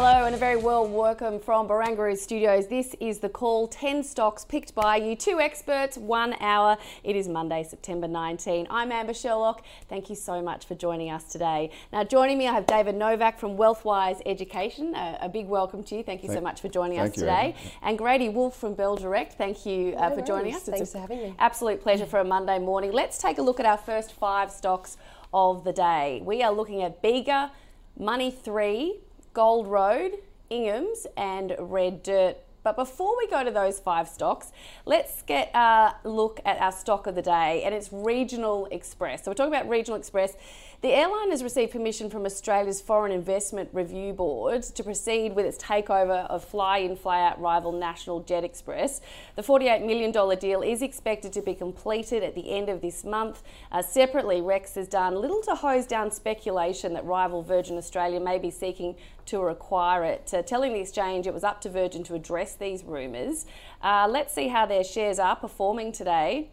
[0.00, 2.68] Hello and a very warm welcome from Barangaroo Studios.
[2.68, 6.76] This is the call 10 stocks picked by you, two experts, one hour.
[7.02, 8.68] It is Monday, September 19.
[8.70, 9.64] I'm Amber Sherlock.
[9.88, 11.72] Thank you so much for joining us today.
[11.92, 14.94] Now, joining me, I have David Novac from Wealthwise Education.
[14.94, 16.04] A, a big welcome to you.
[16.04, 17.56] Thank you Thank- so much for joining us you, today.
[17.56, 17.70] Amber.
[17.82, 19.32] And Grady Wulff from Bell Direct.
[19.32, 20.62] Thank you uh, No for joining worries.
[20.62, 20.62] us.
[20.62, 21.34] Thanks It's for having me.
[21.40, 22.92] Absolute pleasure for a Monday morning.
[22.92, 24.96] Let's take a look at our first five stocks
[25.34, 26.22] of the day.
[26.24, 27.50] We are looking at Bega,
[27.98, 29.00] Money 3,
[29.38, 30.14] Gold Road,
[30.50, 32.38] Ingham's, and Red Dirt.
[32.64, 34.50] But before we go to those five stocks,
[34.84, 39.24] let's get a look at our stock of the day, and it's Regional Express.
[39.24, 40.34] So we're talking about Regional Express.
[40.80, 45.58] The airline has received permission from Australia's Foreign Investment Review Board to proceed with its
[45.58, 49.00] takeover of fly-in, fly-out rival National Jet Express.
[49.34, 53.42] The $48 million deal is expected to be completed at the end of this month.
[53.72, 58.38] Uh, separately, Rex has done little to hose down speculation that rival Virgin Australia may
[58.38, 58.94] be seeking
[59.26, 62.84] to acquire it, uh, telling the exchange it was up to Virgin to address these
[62.84, 63.46] rumours.
[63.82, 66.50] Uh, let's see how their shares are performing today.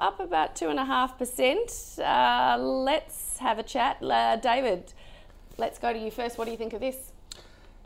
[0.00, 1.98] Up about two and a half percent.
[1.98, 4.92] Uh, Let's have a chat, uh, David.
[5.56, 6.38] Let's go to you first.
[6.38, 7.12] What do you think of this?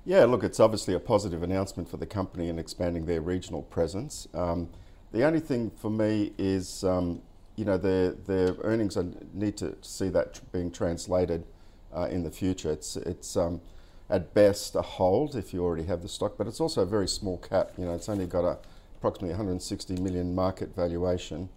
[0.04, 4.28] Yeah, look, it's obviously a positive announcement for the company in expanding their regional presence.
[4.34, 4.68] Um,
[5.12, 7.22] the only thing for me is, um,
[7.56, 11.44] you know, their their earnings I need to see that being translated
[11.96, 12.70] uh, in the future.
[12.70, 13.60] It's it's um,
[14.10, 17.08] at best a hold if you already have the stock, but it's also a very
[17.08, 17.70] small cap.
[17.78, 18.58] You know, it's only got a
[18.98, 21.48] approximately 160 million market valuation.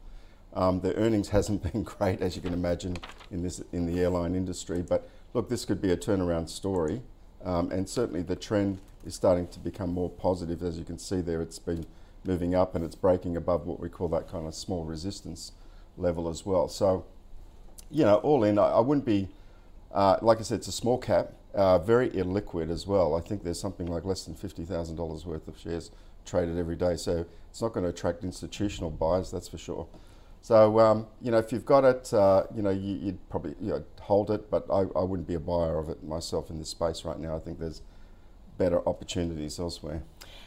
[0.56, 2.98] Um, the earnings hasn't been great, as you can imagine,
[3.32, 4.82] in this in the airline industry.
[4.82, 7.02] But look, this could be a turnaround story,
[7.44, 10.64] um, and certainly the trend is starting to become more positive.
[10.64, 11.86] As you can see there, it's been
[12.26, 15.52] moving up and it's breaking above what we call that kind of small resistance
[15.98, 16.68] level as well.
[16.68, 17.06] So,
[17.92, 19.28] you know, all in, I, I wouldn't be,
[19.94, 23.16] uh, like I said, it's a small cap, uh, very illiquid as well.
[23.16, 25.92] I think there's something like less than $50,000 worth of shares
[26.26, 26.96] traded every day.
[26.96, 29.88] So it's not going to attract institutional buyers, that's for sure.
[30.46, 33.72] So, um, you know, if you've got it, uh, you know, you, you'd probably you
[33.72, 36.70] know, hold it, but I, I wouldn't be a buyer of it myself in this
[36.70, 37.36] space right now.
[37.36, 37.82] I think there's
[38.60, 40.04] better opportunities elsewhere.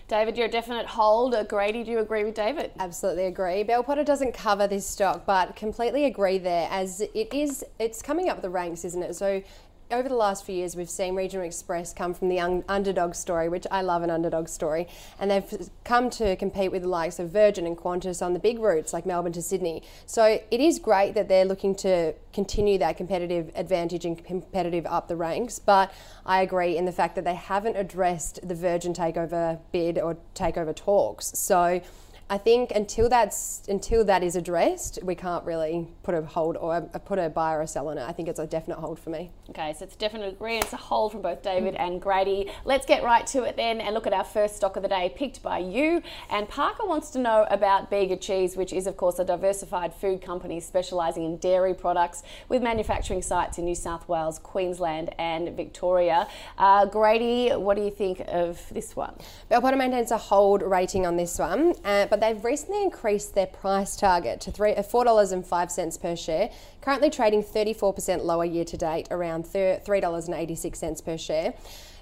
[0.06, 1.34] David, you're a definite hold.
[1.34, 2.70] Uh, Grady, do you agree with David?
[2.78, 3.64] Absolutely agree.
[3.64, 7.64] Bell Potter doesn't cover this stock, but completely agree there as it is.
[7.80, 9.16] It's coming up the ranks, isn't it?
[9.16, 9.42] So.
[9.90, 13.48] Over the last few years, we've seen Regional Express come from the un- underdog story,
[13.48, 14.86] which I love an underdog story,
[15.18, 18.58] and they've come to compete with the likes of Virgin and Qantas on the big
[18.58, 19.82] routes like Melbourne to Sydney.
[20.04, 25.08] So it is great that they're looking to continue that competitive advantage and competitive up
[25.08, 25.58] the ranks.
[25.58, 25.90] But
[26.26, 30.76] I agree in the fact that they haven't addressed the Virgin takeover bid or takeover
[30.76, 31.28] talks.
[31.28, 31.80] So
[32.30, 36.76] I think until that's until that is addressed, we can't really put a hold or
[36.76, 38.06] a, put a buy or a sell on it.
[38.06, 39.30] I think it's a definite hold for me.
[39.48, 40.58] Okay, so it's definite agree.
[40.58, 42.50] It's a hold from both David and Grady.
[42.66, 45.10] Let's get right to it then and look at our first stock of the day
[45.16, 46.02] picked by you.
[46.28, 50.20] And Parker wants to know about Bega Cheese, which is, of course, a diversified food
[50.20, 56.28] company specialising in dairy products with manufacturing sites in New South Wales, Queensland, and Victoria.
[56.58, 59.14] Uh, Grady, what do you think of this one?
[59.48, 63.46] Bell Potter maintains a hold rating on this one, uh, but they've recently increased their
[63.46, 69.08] price target to three, uh, $4.05 per share, currently trading 34% lower year to date,
[69.10, 71.54] around $3.86 per share.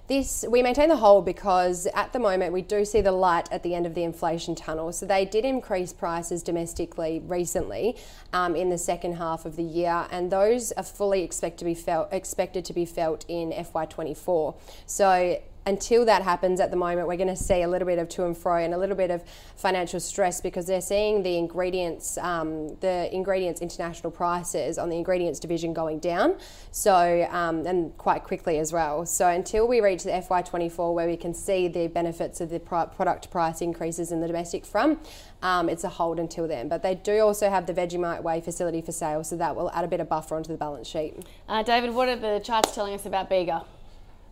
[0.09, 3.65] This we maintain the hold because at the moment we do see the light at
[3.65, 4.93] the end of the inflation tunnel.
[4.93, 7.96] So they did increase prices domestically recently
[8.32, 11.75] um, in the second half of the year, and those are fully expect to be
[11.75, 14.55] felt expected to be felt in FY24.
[14.87, 18.09] So until that happens at the moment, we're going to see a little bit of
[18.09, 19.25] to and fro and a little bit of
[19.57, 25.41] financial stress because they're seeing the ingredients, um, the ingredients international prices on the ingredients
[25.41, 26.37] division going down.
[26.71, 29.05] So, um, and quite quickly as well.
[29.07, 33.31] So, until we reach the FY24 where we can see the benefits of the product
[33.31, 35.01] price increases in the domestic front,
[35.43, 36.69] um, it's a hold until then.
[36.69, 39.85] But they do also have the Vegemite Way facility for sale, so that will add
[39.85, 41.15] a bit of buffer onto the balance sheet.
[41.49, 43.65] Uh, David, what are the charts telling us about Bega?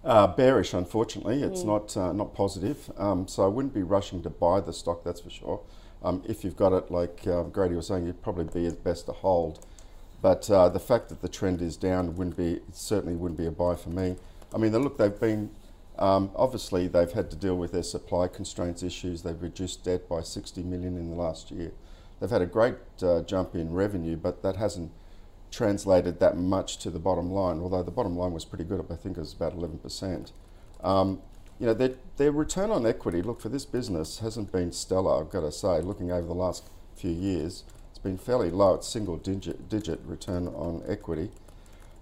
[0.05, 1.43] Uh, bearish, unfortunately.
[1.43, 2.93] It's not uh, not positive.
[2.99, 5.61] Um, so I wouldn't be rushing to buy the stock, that's for sure.
[6.03, 9.12] Um, if you've got it, like uh, Grady was saying, you'd probably be best to
[9.12, 9.65] hold.
[10.21, 13.51] But uh, the fact that the trend is down wouldn't be certainly wouldn't be a
[13.51, 14.17] buy for me.
[14.55, 15.51] I mean, look, they've been
[15.99, 19.23] um, obviously they've had to deal with their supply constraints issues.
[19.23, 21.73] They've reduced debt by 60 million in the last year.
[22.21, 24.93] They've had a great uh, jump in revenue, but that hasn't
[25.55, 27.61] translated that much to the bottom line.
[27.61, 30.33] Although the bottom line was pretty good, I think it was about 11%.
[30.83, 31.21] Um,
[31.59, 35.31] you know, their, their return on equity, look, for this business hasn't been stellar, I've
[35.31, 37.65] got to say, looking over the last few years.
[37.91, 38.75] It's been fairly low.
[38.75, 41.31] It's single digit, digit return on equity.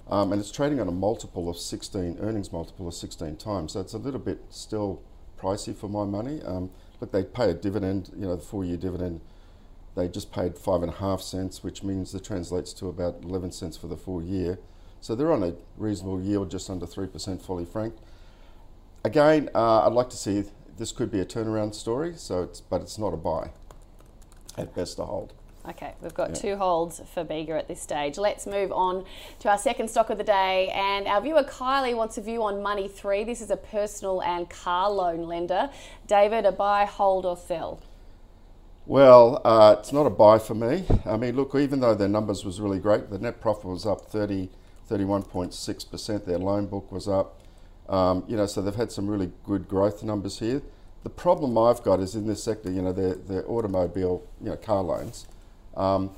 [0.08, 3.72] Um, and it's trading on a multiple of 16, earnings multiple of 16 times.
[3.72, 5.02] So it's a little bit still
[5.38, 6.42] pricey for my money.
[6.42, 6.70] Um,
[7.00, 9.20] look, they pay a dividend, you know, the four year dividend.
[9.94, 13.52] They just paid five and a half cents, which means that translates to about 11
[13.52, 14.58] cents for the full year.
[15.00, 17.98] So they're on a reasonable yield, just under 3% fully franked.
[19.04, 20.44] Again, uh, I'd like to see
[20.78, 23.50] this could be a turnaround story, so it's, but it's not a buy.
[24.56, 25.32] At best, a hold.
[25.68, 26.34] Okay, we've got yeah.
[26.34, 28.18] two holds for Bega at this stage.
[28.18, 29.04] Let's move on
[29.40, 30.70] to our second stock of the day.
[30.74, 33.24] And our viewer Kylie wants a view on Money 3.
[33.24, 35.70] This is a personal and car loan lender.
[36.06, 37.80] David, a buy, hold, or sell?
[38.84, 40.84] Well, uh, it's not a buy for me.
[41.06, 44.10] I mean, look, even though their numbers was really great, the net profit was up
[44.10, 44.48] 30,
[44.90, 46.24] 31.6%.
[46.24, 47.40] Their loan book was up.
[47.88, 50.62] Um, you know, so they've had some really good growth numbers here.
[51.04, 54.56] The problem I've got is in this sector, you know, their, their automobile, you know,
[54.56, 55.26] car loans,
[55.76, 56.10] um,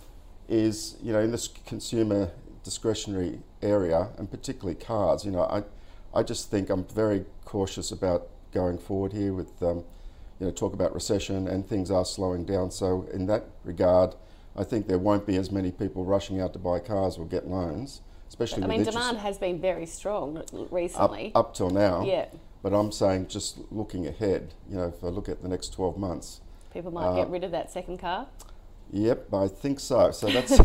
[0.49, 2.31] is, you know, in this consumer
[2.63, 5.65] discretionary area, and particularly cars, you know, I,
[6.19, 9.85] I just think I'm very cautious about going forward here with, um,
[10.44, 12.70] you know, talk about recession and things are slowing down.
[12.70, 14.14] So in that regard,
[14.55, 17.49] I think there won't be as many people rushing out to buy cars or get
[17.49, 18.64] loans especially.
[18.64, 21.32] I mean, demand has been very strong recently.
[21.35, 22.05] Up, up till now.
[22.05, 22.26] Yeah.
[22.62, 25.96] But I'm saying just looking ahead, you know, if I look at the next 12
[25.96, 26.41] months.
[26.73, 28.26] People might uh, get rid of that second car?
[28.91, 30.11] Yep, I think so.
[30.11, 30.58] So that's,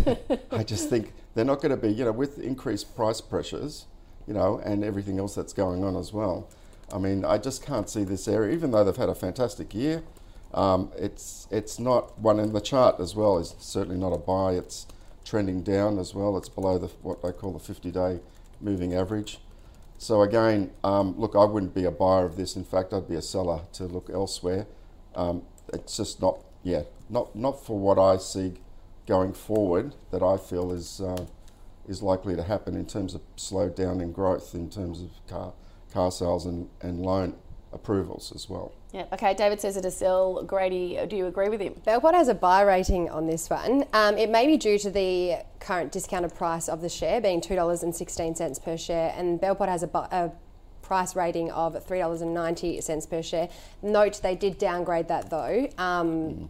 [0.51, 3.85] I just think they're not going to be, you know, with increased price pressures,
[4.27, 6.47] you know, and everything else that's going on as well.
[6.94, 10.03] I mean, I just can't see this area, even though they've had a fantastic year.
[10.53, 13.38] Um, it's it's not one in the chart as well.
[13.38, 14.53] It's certainly not a buy.
[14.53, 14.88] It's
[15.24, 16.38] trending down as well.
[16.38, 18.19] It's below the, what they call the 50 day
[18.59, 19.39] moving average.
[20.00, 22.56] So again, um, look, I wouldn't be a buyer of this.
[22.56, 24.65] In fact, I'd be a seller to look elsewhere.
[25.13, 25.44] Um,
[25.74, 28.53] it's just not, yeah, not not for what I see
[29.06, 31.25] going forward that I feel is uh,
[31.88, 35.53] is likely to happen in terms of slowdown in growth in terms of car
[35.94, 37.36] car sales and, and loan
[37.71, 38.74] approvals as well.
[38.94, 39.06] Yeah.
[39.13, 39.33] Okay.
[39.36, 40.44] David says it is sell.
[40.44, 41.75] Grady, do you agree with him?
[41.86, 43.86] Bell Potter has a buy rating on this one.
[43.94, 47.56] Um, it may be due to the current discounted price of the share being two
[47.56, 50.31] dollars and sixteen cents per share, and Bell Potter has a, a
[50.81, 53.47] price rating of $3.90 per share.
[53.83, 55.69] Note they did downgrade that though.
[55.77, 56.50] Um, mm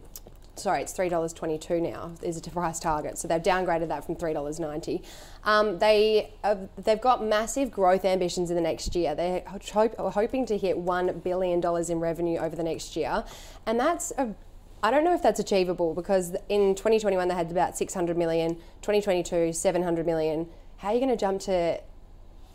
[0.60, 3.18] sorry, it's $3.22 now is a price target.
[3.18, 5.02] So they've downgraded that from $3.90.
[5.44, 6.32] Um, they,
[6.76, 9.14] they've got massive growth ambitions in the next year.
[9.14, 9.42] They're
[9.72, 13.24] hope, hoping to hit $1 billion in revenue over the next year.
[13.66, 14.34] And that's a
[14.82, 19.52] I don't know if that's achievable because in 2021 they had about 600 million, 2022
[19.52, 20.48] 700 million.
[20.78, 21.80] How are you going to jump to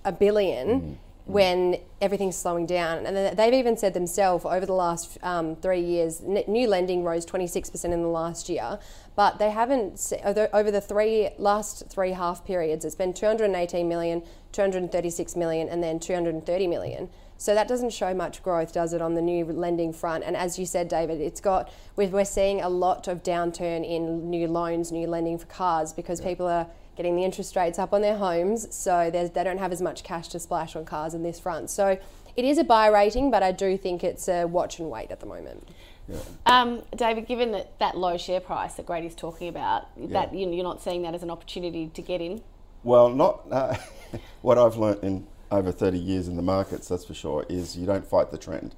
[0.03, 3.05] a 1000000000 mm when everything's slowing down.
[3.05, 7.85] And they've even said themselves over the last um, three years, new lending rose 26%
[7.85, 8.79] in the last year,
[9.15, 15.35] but they haven't, over the three last three half periods, it's been 218 million, 236
[15.35, 17.09] million, and then 230 million.
[17.37, 20.23] So that doesn't show much growth, does it, on the new lending front?
[20.23, 24.47] And as you said, David, it's got we're seeing a lot of downturn in new
[24.47, 26.27] loans, new lending for cars because yeah.
[26.27, 29.81] people are getting the interest rates up on their homes, so they don't have as
[29.81, 31.69] much cash to splash on cars in this front.
[31.69, 31.99] So
[32.35, 35.19] it is a buy rating, but I do think it's a watch and wait at
[35.19, 35.67] the moment.
[36.07, 36.17] Yeah.
[36.45, 40.07] Um, David, given that, that low share price that Grady's talking about, yeah.
[40.09, 42.41] that you, are not seeing that as an opportunity to get in?
[42.83, 43.75] Well, not uh,
[44.41, 47.85] what I've learnt in over 30 years in the markets, that's for sure, is you
[47.85, 48.75] don't fight the trend.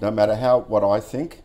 [0.00, 1.42] No matter how what I think,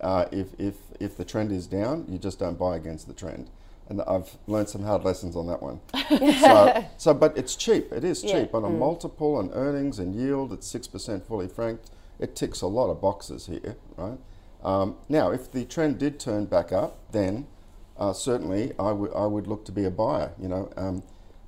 [0.00, 3.50] uh, if, if, if the trend is down, you just don't buy against the trend
[3.90, 5.80] and I've learned some hard lessons on that one.
[6.40, 7.92] so, so, but it's cheap.
[7.92, 8.56] It is cheap yeah.
[8.56, 8.78] on a mm.
[8.78, 10.52] multiple and earnings and yield.
[10.52, 11.90] It's six percent fully franked.
[12.20, 14.18] It ticks a lot of boxes here, right?
[14.62, 17.48] Um, now, if the trend did turn back up, then
[17.98, 20.32] uh, certainly I would I would look to be a buyer.
[20.40, 21.02] You know, um,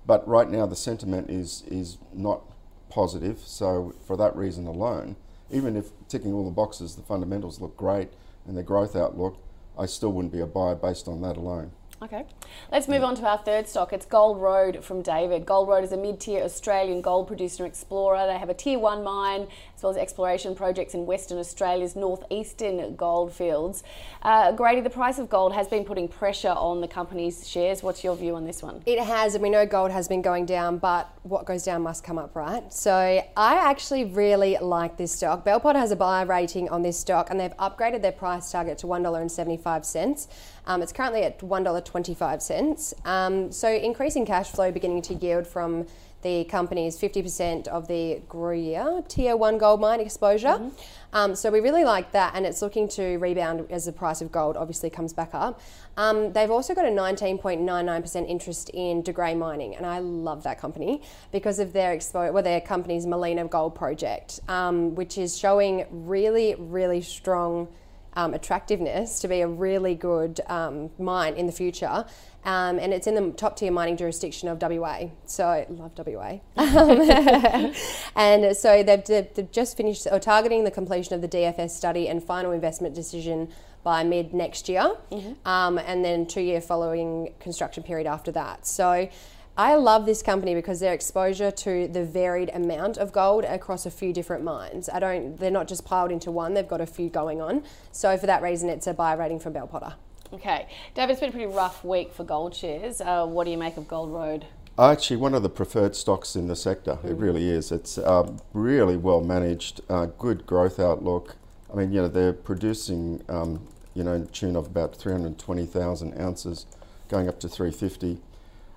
[0.04, 2.42] but right now the sentiment is is not
[2.90, 3.38] positive.
[3.38, 5.16] So for that reason alone,
[5.50, 8.08] even if ticking all the boxes, the fundamentals look great
[8.46, 9.38] and the growth outlook,
[9.78, 11.70] I still wouldn't be a buyer based on that alone.
[12.02, 12.24] Okay.
[12.72, 13.92] Let's move on to our third stock.
[13.92, 15.46] It's Gold Road from David.
[15.46, 18.26] Gold Road is a mid tier Australian gold producer and explorer.
[18.26, 19.46] They have a tier one mine,
[19.82, 23.82] as well as exploration projects in Western Australia's northeastern goldfields.
[24.22, 27.82] Uh, Grady, the price of gold has been putting pressure on the company's shares.
[27.82, 28.80] What's your view on this one?
[28.86, 32.04] It has, and we know gold has been going down, but what goes down must
[32.04, 32.72] come up, right?
[32.72, 35.44] So I actually really like this stock.
[35.44, 38.78] Bell Potter has a buy rating on this stock, and they've upgraded their price target
[38.78, 40.28] to $1.75.
[40.64, 43.04] Um, it's currently at $1.25.
[43.04, 45.88] Um, so increasing cash flow beginning to yield from
[46.22, 50.48] the company's 50% of the Gruyere Tier 1 gold mine exposure.
[50.48, 50.68] Mm-hmm.
[51.14, 54.32] Um, so we really like that, and it's looking to rebound as the price of
[54.32, 55.60] gold obviously comes back up.
[55.96, 60.58] Um, they've also got a 19.99% interest in De Grey Mining, and I love that
[60.58, 65.84] company because of their expo- well, their company's Mallina Gold Project, um, which is showing
[65.90, 67.68] really, really strong
[68.14, 72.04] um, attractiveness to be a really good um, mine in the future.
[72.44, 75.10] Um, and it's in the top tier mining jurisdiction of WA.
[75.26, 76.40] So I love WA.
[78.16, 82.22] and so they've, they've, just finished or targeting the completion of the DFS study and
[82.22, 83.48] final investment decision
[83.84, 85.48] by mid next year, mm-hmm.
[85.48, 88.66] um, and then two year following construction period after that.
[88.66, 89.08] So
[89.56, 93.90] I love this company because their exposure to the varied amount of gold across a
[93.90, 94.88] few different mines.
[94.88, 97.62] I don't they're not just piled into one, they've got a few going on.
[97.90, 99.94] So for that reason it's a buy rating from Bell Potter.
[100.32, 100.66] Okay.
[100.94, 103.02] David, it's been a pretty rough week for gold shares.
[103.02, 104.46] Uh, what do you make of Gold Road?
[104.78, 106.98] Actually, one of the preferred stocks in the sector.
[107.02, 107.10] Mm.
[107.10, 107.70] It really is.
[107.70, 111.36] It's um, really well managed, uh, good growth outlook.
[111.70, 116.64] I mean, you know, they're producing, um, you know, in tune of about 320,000 ounces,
[117.10, 118.18] going up to 350.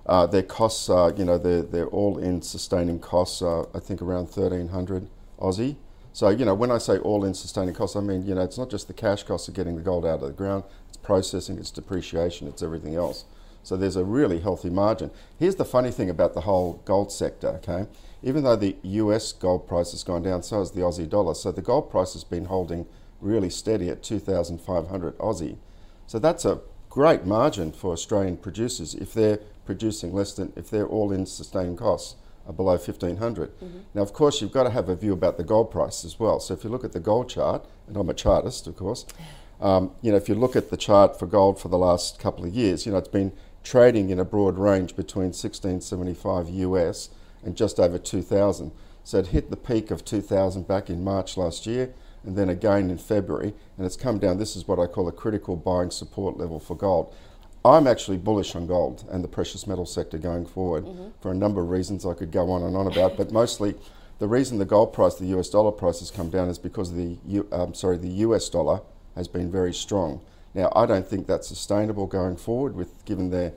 [0.06, 4.02] Uh, their costs are, you know, they're, they're all in sustaining costs are, I think,
[4.02, 5.08] around 1,300
[5.40, 5.76] Aussie.
[6.14, 8.58] So, you know, when I say all in sustaining costs, I mean, you know, it's
[8.58, 11.58] not just the cash costs of getting the gold out of the ground, it's processing,
[11.58, 13.26] it's depreciation, it's everything else.
[13.64, 15.10] So there's a really healthy margin.
[15.40, 17.88] Here's the funny thing about the whole gold sector, okay?
[18.22, 21.34] Even though the US gold price has gone down, so has the Aussie dollar.
[21.34, 22.86] So the gold price has been holding
[23.20, 25.58] really steady at 2,500 Aussie.
[26.06, 30.88] So that's a great margin for Australian producers if they're producing less than, if they're
[30.88, 32.16] all in sustained costs
[32.48, 33.60] are below 1500.
[33.60, 33.80] Mm-hmm.
[33.94, 36.40] Now, of course, you've got to have a view about the gold price as well.
[36.40, 39.06] So if you look at the gold chart, and I'm a chartist, of course,
[39.60, 42.46] um, you know, if you look at the chart for gold for the last couple
[42.46, 43.32] of years, you know, it's been
[43.64, 47.10] trading in a broad range between 1675 US
[47.44, 48.72] and just over 2000.
[49.04, 51.94] So it hit the peak of 2000 back in March last year
[52.26, 54.38] and then again in February, and it's come down.
[54.38, 57.14] This is what I call a critical buying support level for gold.
[57.66, 61.08] I'm actually bullish on gold and the precious metal sector going forward mm-hmm.
[61.20, 63.74] for a number of reasons I could go on and on about, but mostly
[64.20, 67.18] the reason the gold price, the US dollar price has come down is because the
[67.26, 68.82] U, um, sorry the US dollar
[69.16, 70.22] has been very strong.
[70.54, 73.54] Now I don't think that's sustainable going forward, with given their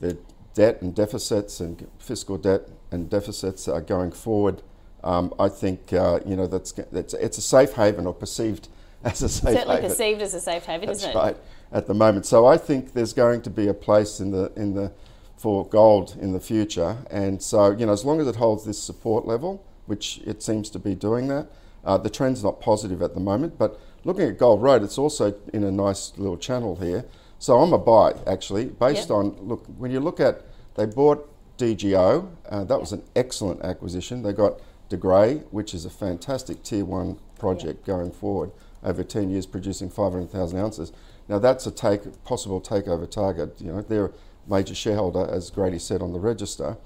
[0.00, 0.16] their
[0.54, 4.62] debt and deficits and fiscal debt and deficits are going forward.
[5.04, 8.68] Um, I think uh, you know that's, that's it's a safe haven or perceived
[9.06, 9.90] as a safe Certainly haven.
[9.90, 11.14] perceived as a safe haven, That's isn't it?
[11.14, 11.36] right
[11.72, 12.26] at the moment.
[12.26, 14.92] So I think there's going to be a place in the in the
[15.36, 18.82] for gold in the future, and so you know as long as it holds this
[18.82, 21.46] support level, which it seems to be doing that,
[21.84, 23.58] uh, the trend's not positive at the moment.
[23.58, 27.04] But looking at Gold Road, it's also in a nice little channel here.
[27.38, 29.18] So I'm a buy actually, based yep.
[29.18, 30.42] on look when you look at
[30.74, 34.22] they bought DGO, uh, that was an excellent acquisition.
[34.22, 38.50] They got De Grey, which is a fantastic tier one project going forward
[38.86, 40.92] over 10 years, producing 500,000 ounces.
[41.28, 43.60] Now that's a take possible takeover target.
[43.60, 44.10] You know, they're a
[44.46, 46.76] major shareholder, as Grady said on the register.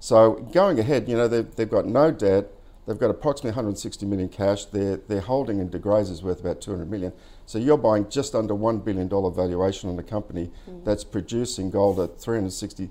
[0.00, 2.50] So going ahead, you know, they've, they've got no debt.
[2.86, 4.66] They've got approximately 160 million cash.
[4.66, 7.14] Their their holding in De Grey's is worth about 200 million.
[7.46, 10.84] So you're buying just under one billion dollar valuation on a company mm.
[10.84, 12.90] that's producing gold at 360,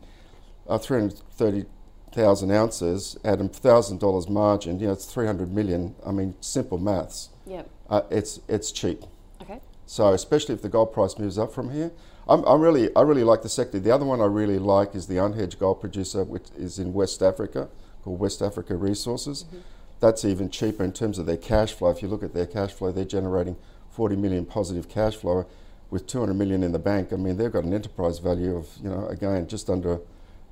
[0.67, 4.79] uh, 330,000 ounces at a thousand dollars margin.
[4.79, 5.93] You know, it's 300 million.
[6.03, 7.29] I mean, simple maths.
[7.45, 7.69] Yep.
[7.89, 9.03] Uh, it's it's cheap.
[9.41, 9.59] Okay.
[9.85, 11.91] So especially if the gold price moves up from here,
[12.27, 13.79] I'm, I'm, really I really like the sector.
[13.79, 17.21] The other one I really like is the unhedged gold producer, which is in West
[17.21, 17.69] Africa,
[18.03, 19.43] called West Africa Resources.
[19.43, 19.57] Mm-hmm.
[19.99, 21.89] That's even cheaper in terms of their cash flow.
[21.89, 23.55] If you look at their cash flow, they're generating
[23.91, 25.45] 40 million positive cash flow
[25.89, 27.13] with 200 million in the bank.
[27.13, 29.99] I mean, they've got an enterprise value of you know again just under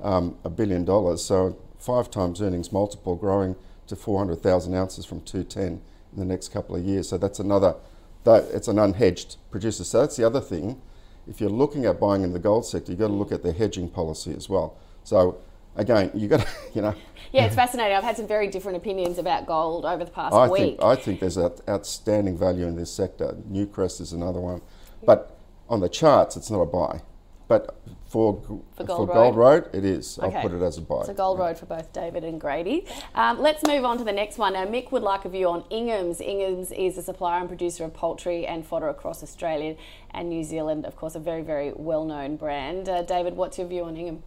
[0.02, 1.24] um, a billion dollars.
[1.24, 3.56] So five times earnings multiple, growing
[3.88, 5.82] to 400,000 ounces from 210
[6.14, 7.10] in the next couple of years.
[7.10, 7.76] So that's another
[8.24, 9.84] that it's an unhedged producer.
[9.84, 10.82] So that's the other thing.
[11.28, 13.54] If you're looking at buying in the gold sector, you've got to look at their
[13.54, 14.78] hedging policy as well.
[15.04, 15.38] So
[15.76, 16.94] again, you've got to, you know.
[17.32, 17.96] Yeah, it's fascinating.
[17.96, 20.62] I've had some very different opinions about gold over the past I week.
[20.62, 23.38] Think, I think there's an outstanding value in this sector.
[23.50, 24.62] Newcrest is another one.
[25.04, 25.38] But
[25.70, 27.02] on the charts, it's not a buy.
[27.48, 27.76] but
[28.12, 29.64] for For for Gold Gold, Road?
[29.64, 29.76] Road?
[29.76, 30.20] it is.
[30.20, 30.36] Okay.
[30.36, 31.00] I'll put it as a buy.
[31.00, 32.86] It's a Gold Road for both David and Grady.
[33.16, 34.54] Um, let's move on to the next one.
[34.54, 36.20] Now, Mick would like a view on Ingham's.
[36.20, 39.78] Ingham's is a supplier and producer of poultry and fodder across Australia
[40.12, 40.86] and New Zealand.
[40.86, 42.90] Of course, a very, very well-known brand.
[42.90, 44.24] Uh, David, what's your view on Ingham?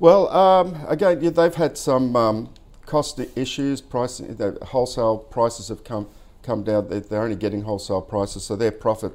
[0.00, 2.52] Well, um, again, yeah, they've had some um,
[2.86, 3.80] cost issues.
[3.80, 6.08] Pricing, the wholesale prices have come
[6.42, 6.88] come down.
[6.88, 9.12] They're only getting wholesale prices, so their profit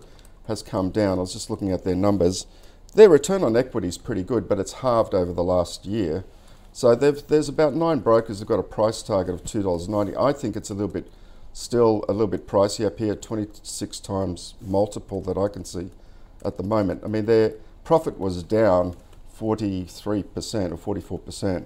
[0.48, 1.18] has come down.
[1.18, 2.46] I was just looking at their numbers.
[2.96, 6.24] Their return on equity is pretty good, but it's halved over the last year.
[6.72, 10.16] So there's about nine brokers who've got a price target of two dollars ninety.
[10.16, 11.12] I think it's a little bit,
[11.54, 13.16] still a little bit pricey up here.
[13.16, 15.90] Twenty six times multiple that I can see
[16.44, 17.02] at the moment.
[17.04, 18.96] I mean, their profit was down
[19.40, 21.66] 43% or 44%.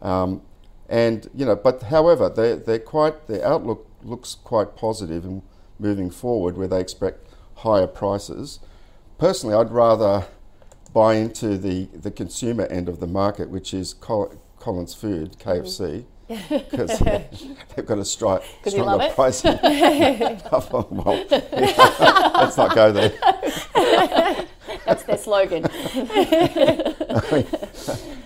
[0.00, 0.42] Um,
[0.88, 5.42] and, you know, but however, they, they're quite, their outlook looks quite positive and
[5.78, 7.26] moving forward where they expect
[7.56, 8.60] higher prices.
[9.18, 10.26] Personally, I'd rather
[10.92, 16.04] buy into the, the consumer end of the market, which is Col- Collins Food, KFC.
[16.48, 16.98] Because
[17.76, 19.58] they've got a stri- stronger pricing.
[19.62, 23.12] well, let's not go there.
[24.86, 25.62] That's their slogan.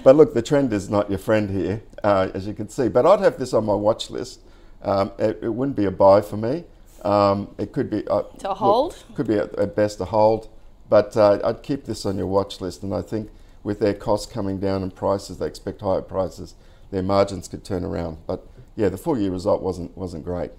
[0.07, 2.87] But look, the trend is not your friend here, uh, as you can see.
[2.87, 4.39] But I'd have this on my watch list.
[4.83, 6.63] Um, it, it wouldn't be a buy for me.
[7.03, 8.93] Um, it could be uh, To hold?
[8.93, 10.49] Look, could be at, at best a hold,
[10.89, 12.83] but uh, I'd keep this on your watch list.
[12.83, 13.31] And I think
[13.63, 16.55] with their costs coming down and prices, they expect higher prices.
[16.91, 18.19] Their margins could turn around.
[18.27, 20.53] But yeah, the full year result wasn't wasn't great.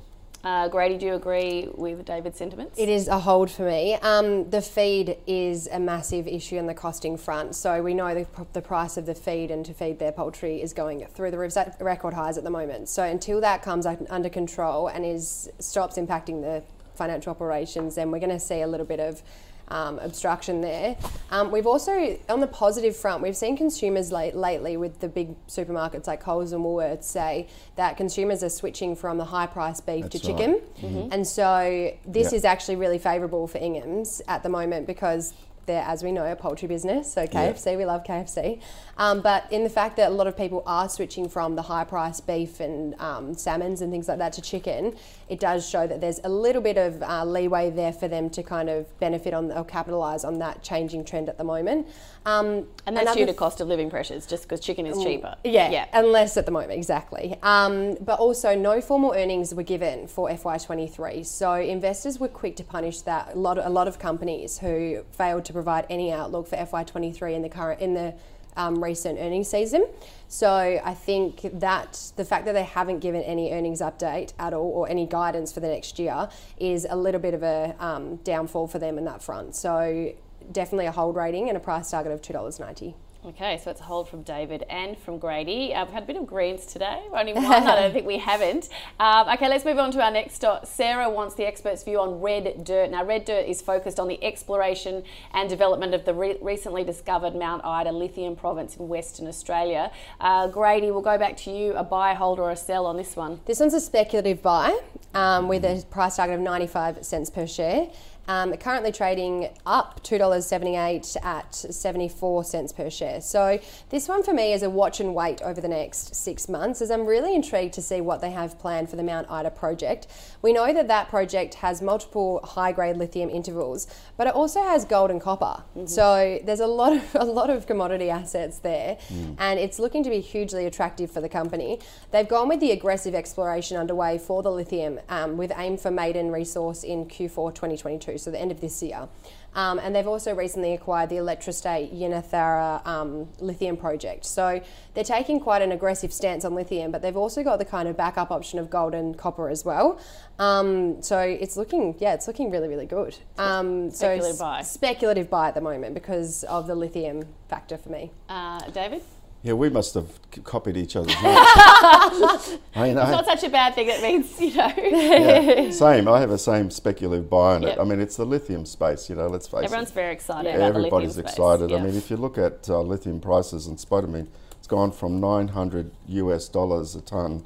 [0.44, 2.80] Uh, Grady, do you agree with David's sentiments?
[2.80, 3.96] It is a hold for me.
[3.96, 7.56] Um, the feed is a massive issue on the costing front.
[7.56, 10.74] So we know the, the price of the feed and to feed their poultry is
[10.74, 12.88] going through the revs- record highs at the moment.
[12.88, 16.64] So until that comes under control and is stops impacting the
[16.96, 19.22] financial operations, then we're going to see a little bit of
[19.70, 20.96] um, obstruction there.
[21.32, 25.36] Um, we've also, on the positive front, we've seen consumers late, lately with the big
[25.48, 30.04] supermarkets like Coles and Woolworths say that consumers are switching from the high price beef
[30.04, 30.38] That's to right.
[30.80, 31.10] chicken.
[31.12, 32.38] And so this Yeah.
[32.38, 35.34] is actually really favourable for Ingham's at the moment because
[35.66, 37.12] they're, as we know, a poultry business.
[37.12, 38.62] So KFC, we love KFC.
[38.98, 41.84] Um, but in the fact that a lot of people are switching from the high
[41.84, 44.96] price beef and um, salmons and things like that to chicken,
[45.30, 48.44] it does show that there's a little bit of uh, leeway there for them to
[48.44, 51.88] kind of benefit on or capitalise on that changing trend at the moment.
[52.26, 55.36] Um, and that's due to cost of living pressures, just because chicken is cheaper.
[55.44, 55.86] yeah, Yeah.
[55.94, 57.38] unless at the moment, exactly.
[57.44, 61.26] Um, but also, no formal earnings were given for FY23.
[61.26, 63.34] So investors were quick to punish that.
[63.34, 67.42] A lot, a lot of companies who failed to provide any outlook for FY23 in
[67.42, 68.14] the current in the
[68.58, 69.88] um, recent earnings season.
[70.28, 70.50] So
[70.84, 74.90] I think that the fact that they haven't given any earnings update at all or
[74.90, 76.28] any guidance for the next year
[76.60, 79.56] is a little bit of a um, downfall for them in that front.
[79.56, 80.14] So
[80.52, 82.96] definitely a hold rating and a price target of two dollars ninety.
[83.28, 85.74] Okay, so it's a hold from David and from Grady.
[85.74, 87.04] Uh, we've had a bit of greens today.
[87.12, 88.70] Only one, I don't think we haven't.
[89.02, 90.66] Um, okay, let's move on to our next stop.
[90.66, 92.90] Sarah wants the expert's view on red dirt.
[92.90, 97.36] Now, red dirt is focused on the exploration and development of the re- recently discovered
[97.36, 99.92] Mount Ida lithium province in Western Australia.
[100.22, 101.74] Uh, Grady, we'll go back to you.
[101.74, 103.42] A buy, hold, or a sell on this one?
[103.46, 104.80] This one's a speculative buy
[105.14, 107.90] um, with a price target of 95 cents per share.
[108.28, 113.22] Um, currently trading up $2.78 at 74 cents per share.
[113.22, 113.60] So,
[113.90, 116.92] this one for me is a watch and wait over the next six months as
[116.92, 120.08] I'm really intrigued to see what they have planned for the Mount Ida project.
[120.42, 123.88] We know that that project has multiple high grade lithium intervals,
[124.18, 125.64] but it also has gold and copper.
[125.86, 128.98] So, there's a lot of, a lot of commodity assets there,
[129.38, 131.80] and it's looking to be hugely attractive for the company.
[132.12, 136.32] They've gone with the aggressive exploration underway for the lithium um, with aim for maiden
[136.32, 139.08] resource in Q4 2022, so the end of this year.
[139.56, 144.24] Um, and they've also recently acquired the Electrostate Yinnetharra um, lithium project.
[144.26, 144.62] So
[144.94, 147.98] they're taking quite an aggressive stance on lithium, but they've also got the kind of
[147.98, 150.00] backup option of gold and copper as well.
[150.38, 153.18] Um, so it's looking, yeah, it's looking really, really good.
[153.40, 154.62] Um, so speculative s- buy.
[154.62, 158.12] Speculative buy at the moment because of the lithium factor for me.
[158.30, 159.02] Uh, David?
[159.48, 161.16] Yeah, we must have c- copied each other's.
[161.22, 163.88] I mean, It's I, not such a bad thing.
[163.88, 166.10] It means, you know, yeah, same.
[166.10, 167.78] I have a same speculative buy on Yep.
[167.78, 167.80] it.
[167.80, 169.10] I mean, it's the lithium space.
[169.10, 169.72] You know, let's face everyone's it.
[169.72, 170.66] Everyone's very excited Yeah.
[170.66, 171.72] Everybody's the excited.
[171.72, 175.92] I mean, if you look at uh, lithium prices and spodumene, it's gone from 900
[176.08, 177.46] US dollars a ton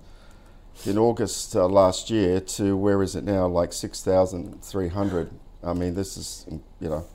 [0.88, 3.46] in August uh, last year to where is it now?
[3.46, 5.30] Like 6,300.
[5.64, 6.48] I mean, this is
[6.80, 7.06] you know,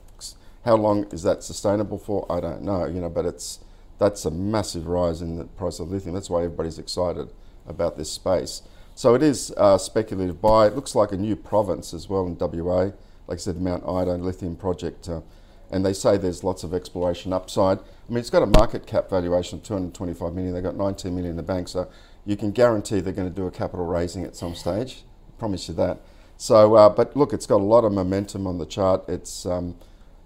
[0.63, 2.25] how long is that sustainable for?
[2.31, 2.85] I don't know.
[2.85, 3.59] You know, but it's
[3.99, 6.13] that's a massive rise in the price of lithium.
[6.13, 7.29] That's why everybody's excited
[7.67, 8.61] about this space.
[8.95, 10.67] So it is uh, speculative buy.
[10.67, 12.91] It looks like a new province as well in WA.
[13.27, 15.07] Like I said, Mount Ida lithium project.
[15.09, 15.21] Uh,
[15.69, 17.79] and they say there's lots of exploration upside.
[17.79, 20.53] I mean, it's got a market cap valuation of 225 million.
[20.53, 21.89] They've got 19 million in the bank, so
[22.25, 25.03] you can guarantee they're going to do a capital raising at some stage.
[25.27, 25.99] I promise you that.
[26.37, 29.03] So, uh, but look, it's got a lot of momentum on the chart.
[29.09, 29.75] It's um,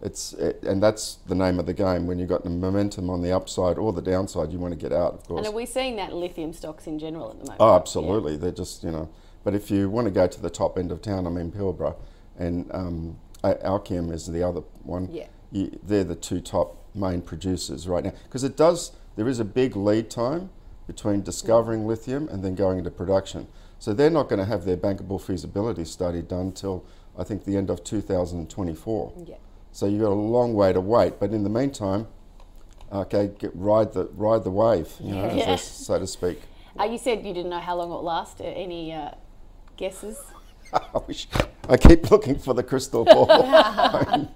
[0.01, 2.07] it's it, and that's the name of the game.
[2.07, 4.91] When you've got the momentum on the upside or the downside, you want to get
[4.91, 5.45] out, of course.
[5.45, 7.57] And are we seeing that lithium stocks in general at the moment?
[7.59, 8.33] Oh, absolutely.
[8.33, 8.39] Yeah.
[8.39, 9.09] They're just you know.
[9.43, 11.95] But if you want to go to the top end of town, I mean Pilbara,
[12.37, 15.09] and um, is the other one.
[15.11, 15.27] Yeah.
[15.51, 18.91] You, they're the two top main producers right now because it does.
[19.17, 20.49] There is a big lead time
[20.87, 23.47] between discovering lithium and then going into production.
[23.77, 26.85] So they're not going to have their bankable feasibility study done till
[27.17, 29.13] I think the end of 2024.
[29.25, 29.35] Yeah.
[29.71, 31.19] So you've got a long way to wait.
[31.19, 32.07] But in the meantime,
[32.91, 35.55] okay, get, ride the ride the wave, you know, yeah.
[35.55, 36.41] so to speak.
[36.79, 38.41] Uh, you said you didn't know how long it will last.
[38.41, 39.11] Any uh,
[39.77, 40.19] guesses?
[40.73, 41.27] I wish
[41.69, 43.27] I keep looking for the crystal ball.
[43.31, 44.27] I,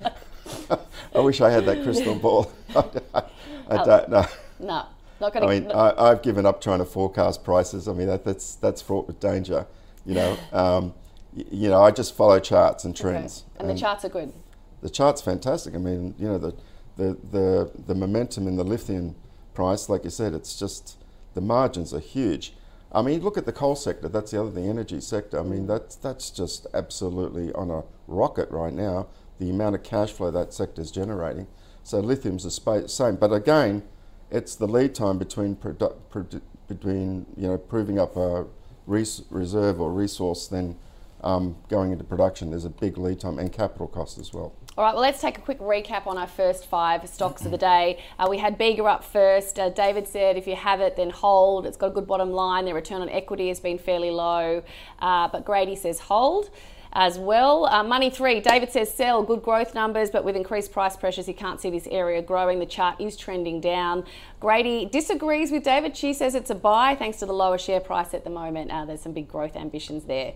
[1.19, 2.51] wish I had that crystal ball.
[2.75, 3.23] I,
[3.69, 4.25] I don't know.
[4.59, 4.85] No,
[5.19, 5.47] not going to.
[5.47, 7.87] I mean, I, have given up trying to forecast prices.
[7.87, 9.65] I mean, that, that's that's fraught with danger.
[10.05, 10.93] You know, um,
[11.35, 13.43] y- you know, I just follow charts and trends.
[13.43, 13.59] Okay.
[13.59, 14.33] And, and, the charts are good.
[14.81, 15.75] The chart's fantastic.
[15.75, 16.53] I mean, you know, the
[16.97, 19.15] the the the momentum in the lithium
[19.53, 20.97] price, like you said, it's just
[21.33, 22.53] the margins are huge.
[22.91, 24.07] I mean, look at the coal sector.
[24.07, 25.39] That's the other, the energy sector.
[25.39, 29.07] I mean, that's that's just absolutely on a rocket right now.
[29.39, 31.47] The amount of cash flow that sector is generating.
[31.83, 33.15] So lithium's the same.
[33.17, 33.83] But again,
[34.31, 38.45] it's the lead time between produ- produ- between you know proving up a
[38.87, 40.77] res- reserve or resource then
[41.21, 42.51] um, going into production.
[42.51, 44.53] There's a big lead time and capital cost as well.
[44.77, 47.57] All right, well, let's take a quick recap on our first five stocks of the
[47.57, 48.03] day.
[48.19, 49.57] Uh, we had Bega up first.
[49.57, 51.65] Uh, David said if you have it, then hold.
[51.65, 52.65] It's got a good bottom line.
[52.65, 54.63] Their return on equity has been fairly low.
[54.99, 56.49] Uh, but Grady says hold
[56.91, 57.67] as well.
[57.67, 61.33] Uh, money three, David says sell, good growth numbers, but with increased price pressures, he
[61.33, 62.59] can't see this area growing.
[62.59, 64.03] The chart is trending down.
[64.39, 65.95] Grady disagrees with David.
[65.95, 68.69] She says it's a buy thanks to the lower share price at the moment.
[68.69, 70.33] Uh, there's some big growth ambitions there.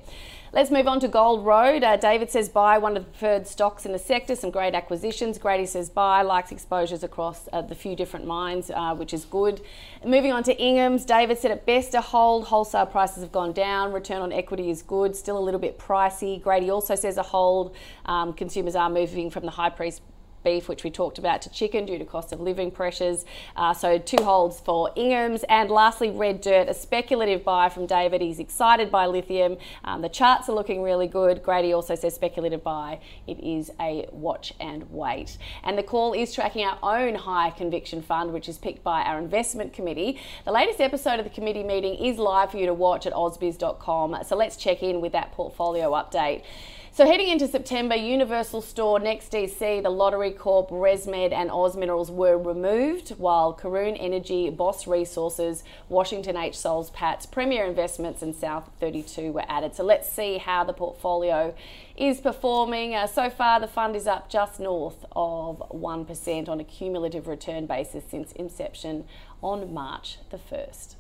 [0.51, 1.83] Let's move on to Gold Road.
[1.83, 5.37] Uh, David says buy, one of the preferred stocks in the sector, some great acquisitions.
[5.37, 9.61] Grady says buy, likes exposures across uh, the few different mines, uh, which is good.
[10.03, 13.91] Moving on to Ingham's, David said at best a hold, wholesale prices have gone down,
[13.91, 16.41] return on equity is good, still a little bit pricey.
[16.41, 20.01] Grady also says a hold, um, consumers are moving from the high price
[20.43, 23.25] beef, which we talked about, to chicken due to cost of living pressures.
[23.55, 25.43] Uh, so two holds for Ingham's.
[25.49, 28.21] And lastly, Red Dirt, a speculative buy from David.
[28.21, 29.57] He's excited by lithium.
[29.83, 31.43] Um, the charts are looking really good.
[31.43, 32.99] Grady also says speculative buy.
[33.27, 35.37] It is a watch and wait.
[35.63, 39.19] And the call is tracking our own high conviction fund, which is picked by our
[39.19, 40.19] investment committee.
[40.45, 44.17] The latest episode of the committee meeting is live for you to watch at ausbiz.com.
[44.25, 46.43] So let's check in with that portfolio update.
[46.91, 52.37] So heading into September, Universal Store, NEXTDC, the Lottery Corp, ResMed and Oz Minerals were
[52.37, 56.57] removed, while Karoon Energy, Boss Resources, Washington H.
[56.57, 59.75] Soul Patts, Premier Investments and South 32 were added.
[59.75, 61.53] So let's see how the portfolio
[61.95, 62.95] is performing.
[62.95, 67.67] Uh, so far, the fund is up just north of 1% on a cumulative return
[67.67, 69.05] basis since inception
[69.41, 70.95] on March the 1st.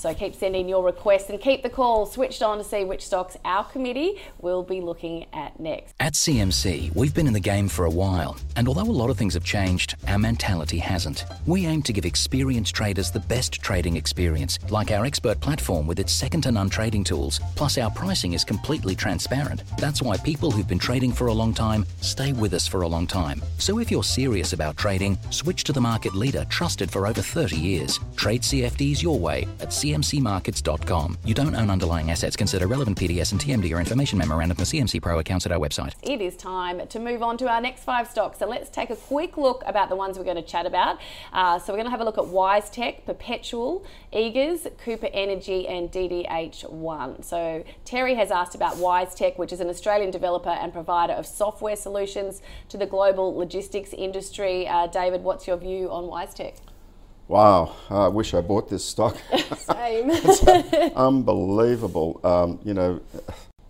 [0.00, 3.36] So keep sending your requests and keep the call switched on to see which stocks
[3.44, 5.94] our committee will be looking at next.
[6.00, 9.18] At CMC, we've been in the game for a while, and although a lot of
[9.18, 11.26] things have changed, our mentality hasn't.
[11.44, 15.98] We aim to give experienced traders the best trading experience, like our expert platform with
[15.98, 17.38] its second to none trading tools.
[17.54, 19.64] Plus, our pricing is completely transparent.
[19.76, 22.88] That's why people who've been trading for a long time stay with us for a
[22.88, 23.42] long time.
[23.58, 27.56] So if you're serious about trading, switch to the market leader trusted for over 30
[27.56, 28.00] years.
[28.16, 31.18] Trade CFDs your way at CMC cmcmarkets.com.
[31.24, 32.36] You don't own underlying assets.
[32.36, 35.94] Consider relevant PDS and TMD or information memorandum for CMC Pro accounts at our website.
[36.02, 38.38] It is time to move on to our next five stocks.
[38.38, 40.98] So let's take a quick look about the ones we're going to chat about.
[41.32, 45.90] Uh, so we're going to have a look at WiseTech, Perpetual, Eagers, Cooper Energy, and
[45.90, 47.24] DDH1.
[47.24, 51.76] So Terry has asked about WiseTech, which is an Australian developer and provider of software
[51.76, 54.68] solutions to the global logistics industry.
[54.68, 56.54] Uh, David, what's your view on WiseTech?
[57.30, 59.16] Wow, I wish I bought this stock.
[59.56, 60.10] Same.
[60.96, 62.20] unbelievable.
[62.24, 63.00] Um, you know,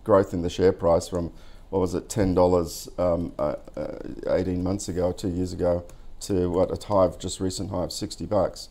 [0.03, 1.31] growth in the share price from
[1.69, 5.83] what was it, ten dollars um, uh, uh, eighteen months ago, two years ago,
[6.21, 8.69] to what a high of just recent high of sixty bucks.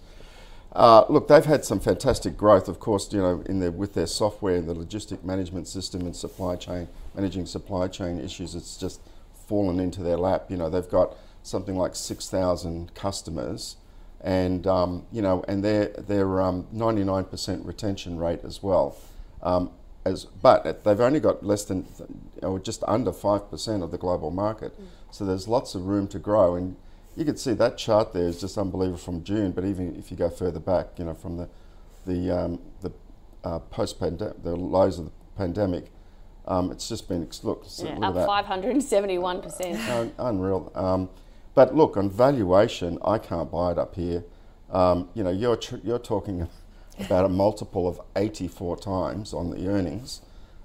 [0.72, 3.12] Uh, look, they've had some fantastic growth, of course.
[3.12, 6.88] You know, in their with their software and the logistic management system and supply chain
[7.14, 9.00] managing supply chain issues, it's just
[9.46, 10.46] fallen into their lap.
[10.48, 13.76] You know, they've got something like six thousand customers
[14.20, 18.96] and um, you know, and their their 99% um, retention rate as well.
[19.42, 19.70] Um,
[20.04, 21.86] as but they've only got less than
[22.42, 24.78] or just under five percent of the global market.
[24.80, 24.86] Mm.
[25.10, 26.76] So there's lots of room to grow, and
[27.16, 29.52] you can see that chart there is just unbelievable from June.
[29.52, 31.48] But even if you go further back, you know, from the
[32.06, 32.92] the um, the
[33.44, 35.90] uh, post pandemic, the lows of the pandemic,
[36.46, 40.12] um, it's just been look, yeah, look up five hundred and seventy one percent.
[40.18, 40.72] Unreal.
[40.74, 41.10] Um,
[41.60, 44.24] but look on valuation, I can't buy it up here.
[44.70, 46.48] Um, you know, you're tr- you're talking
[46.98, 50.22] about a multiple of 84 times on the earnings.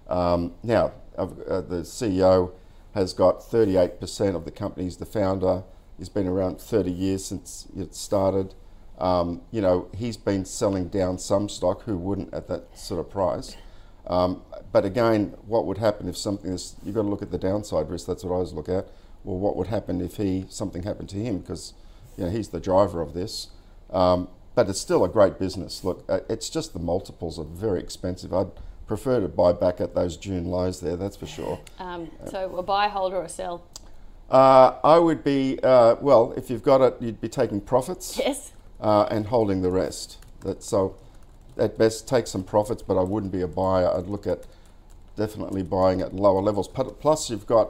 [0.08, 1.25] Um, now, uh,
[1.60, 2.53] the CEO
[2.93, 4.86] has got 38% of the company.
[4.86, 5.63] He's the founder.
[5.97, 8.55] He's been around 30 years since it started.
[8.97, 11.81] Um, you know, he's been selling down some stock.
[11.81, 13.58] Who wouldn't at that sort of price?
[14.08, 16.77] Um, but again, what would happen if something is?
[16.86, 18.08] You've got to look at the downside risk.
[18.08, 18.88] That's what I always look at.
[19.25, 21.39] Well, what would happen if he something happened to him?
[21.39, 21.73] Because
[22.15, 23.47] you know he's the driver of this.
[23.89, 25.83] Um, but it's still a great business.
[25.83, 28.33] Look, uh, it's just the multiples are very expensive.
[28.33, 28.51] I'd
[28.88, 30.95] prefer to buy back at those June lows there.
[30.95, 31.59] That's for sure.
[31.79, 33.65] Um, so a buy, hold, or a sell?
[34.29, 38.17] Uh, I would be uh, well if you've got it, you'd be taking profits.
[38.17, 38.53] Yes.
[38.79, 40.17] Uh, and holding the rest.
[40.41, 40.95] That so,
[41.57, 43.89] at best, take some profits, but I wouldn't be a buyer.
[43.89, 44.45] I'd look at
[45.15, 46.67] definitely buying at lower levels.
[46.67, 47.69] Plus, you've got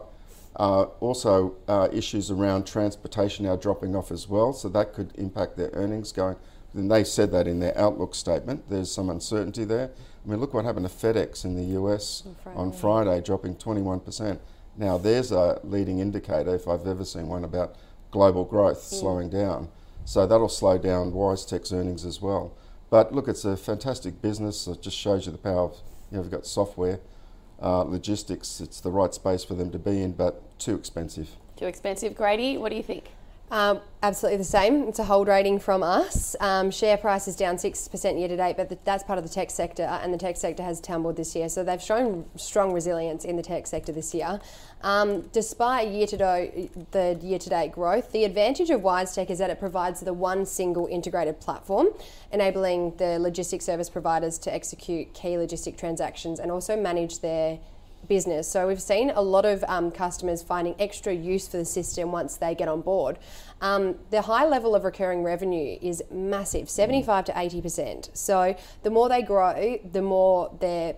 [0.56, 5.58] uh, also uh, issues around transportation are dropping off as well, so that could impact
[5.58, 6.38] their earnings going
[6.76, 8.70] and they said that in their outlook statement.
[8.70, 9.91] There's some uncertainty there.
[10.26, 13.56] I mean, look what happened to FedEx in the US on Friday, on Friday dropping
[13.56, 14.39] 21%.
[14.78, 17.76] Now, there's a leading indicator, if I've ever seen one, about
[18.12, 19.00] global growth mm.
[19.00, 19.70] slowing down.
[20.04, 22.54] So that'll slow down WiseTech's earnings as well.
[22.89, 24.68] But look, it's a fantastic business.
[24.68, 27.00] It just shows you the power of, you know, we've got software,
[27.62, 28.62] uh, logistics.
[28.62, 31.30] It's the right space for them to be in, but too expensive.
[31.56, 32.15] Too expensive.
[32.15, 33.06] Grady, what do you think?
[33.52, 34.88] Um, absolutely the same.
[34.88, 36.36] It's a hold rating from us.
[36.40, 39.30] Um, share price is down 6% year to date, but the, that's part of the
[39.30, 41.48] tech sector, and the tech sector has tumbled this year.
[41.48, 44.40] So they've shown strong resilience in the tech sector this year.
[44.82, 49.38] Um, despite year to date, the year to date growth, the advantage of WiseTech is
[49.38, 51.90] that it provides the one single integrated platform,
[52.32, 57.60] enabling the logistics service providers to execute key logistic transactions and also manage their
[58.08, 58.48] business.
[58.48, 62.38] So we've seen a lot of um, customers finding extra use for the system once
[62.38, 63.20] they get on board.
[63.62, 68.15] Um, the high level of recurring revenue is massive, 75 to 80%.
[68.15, 70.96] So the more they grow, the more their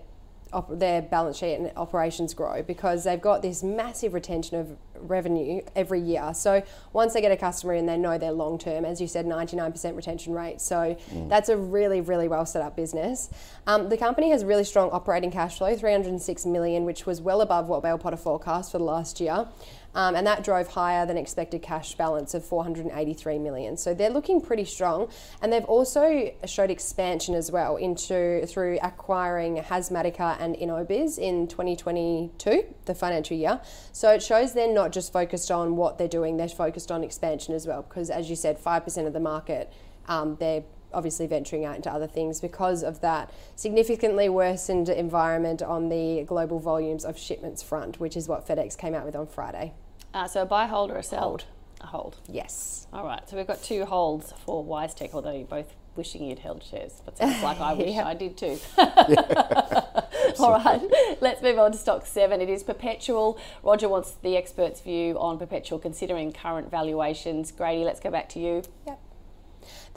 [0.70, 6.00] their balance sheet and operations grow because they've got this massive retention of revenue every
[6.00, 6.32] year.
[6.34, 8.84] So once they get a customer in, they know they're long term.
[8.84, 10.60] As you said, 99% retention rate.
[10.60, 11.28] So mm.
[11.28, 13.30] that's a really, really well set up business.
[13.66, 17.68] Um, the company has really strong operating cash flow, 306 million, which was well above
[17.68, 19.46] what Bell Potter forecast for the last year.
[19.94, 23.76] Um, and that drove higher than expected cash balance of 483 million.
[23.76, 25.08] So they're looking pretty strong,
[25.40, 32.64] and they've also showed expansion as well into through acquiring Hazmatica and Innobiz in 2022,
[32.84, 33.60] the financial year.
[33.92, 37.54] So it shows they're not just focused on what they're doing; they're focused on expansion
[37.54, 37.82] as well.
[37.82, 39.72] Because as you said, five percent of the market,
[40.06, 45.88] um, they're obviously venturing out into other things because of that significantly worsened environment on
[45.88, 49.72] the global volumes of shipments front, which is what FedEx came out with on Friday.
[50.14, 51.20] Uh, so a buy, hold, or a sell?
[51.20, 51.44] Hold.
[51.80, 52.16] A hold.
[52.28, 52.86] Yes.
[52.92, 53.28] All right.
[53.28, 57.02] So we've got two holds for WiseTech, although you're both wishing you'd held shares.
[57.04, 58.58] But sounds like I wish I did too.
[60.38, 60.80] All right.
[61.20, 62.40] Let's move on to stock seven.
[62.40, 63.38] It is Perpetual.
[63.62, 67.52] Roger wants the expert's view on Perpetual considering current valuations.
[67.52, 68.62] Grady, let's go back to you.
[68.86, 69.00] Yep.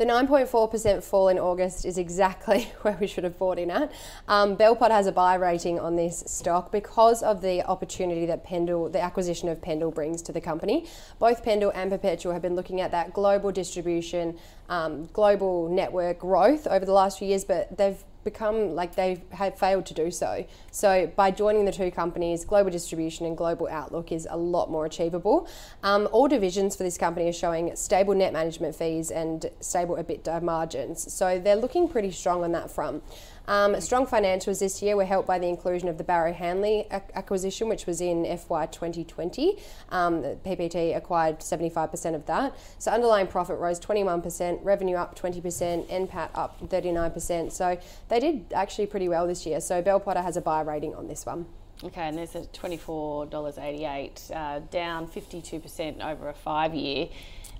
[0.01, 3.91] The 9.4% fall in August is exactly where we should have bought in at.
[4.27, 8.99] Um, has a buy rating on this stock because of the opportunity that Pendal, the
[8.99, 10.87] acquisition of Pendal brings to the company.
[11.19, 16.65] Both Pendal and Perpetual have been looking at that global distribution, um, global network growth
[16.65, 20.45] over the last few years, but they've become like they have failed to do so.
[20.71, 24.85] So by joining the two companies, global distribution and global outlook is a lot more
[24.85, 25.47] achievable.
[25.83, 30.41] Um, all divisions for this company are showing stable net management fees and stable EBITDA
[30.41, 31.11] margins.
[31.13, 33.03] So they're looking pretty strong on that front.
[33.51, 37.67] Um, strong financials this year were helped by the inclusion of the Barrow Hanley acquisition,
[37.67, 39.57] which was in FY 2020.
[39.89, 42.57] Um, PPT acquired 75% of that.
[42.79, 47.51] So underlying profit rose 21%, revenue up 20%, NPAT up 39%.
[47.51, 49.59] So they did actually pretty well this year.
[49.59, 51.45] So Bell Potter has a buy rating on this one.
[51.83, 57.09] Okay, and there's a $24.88, uh, down 52% over a five year.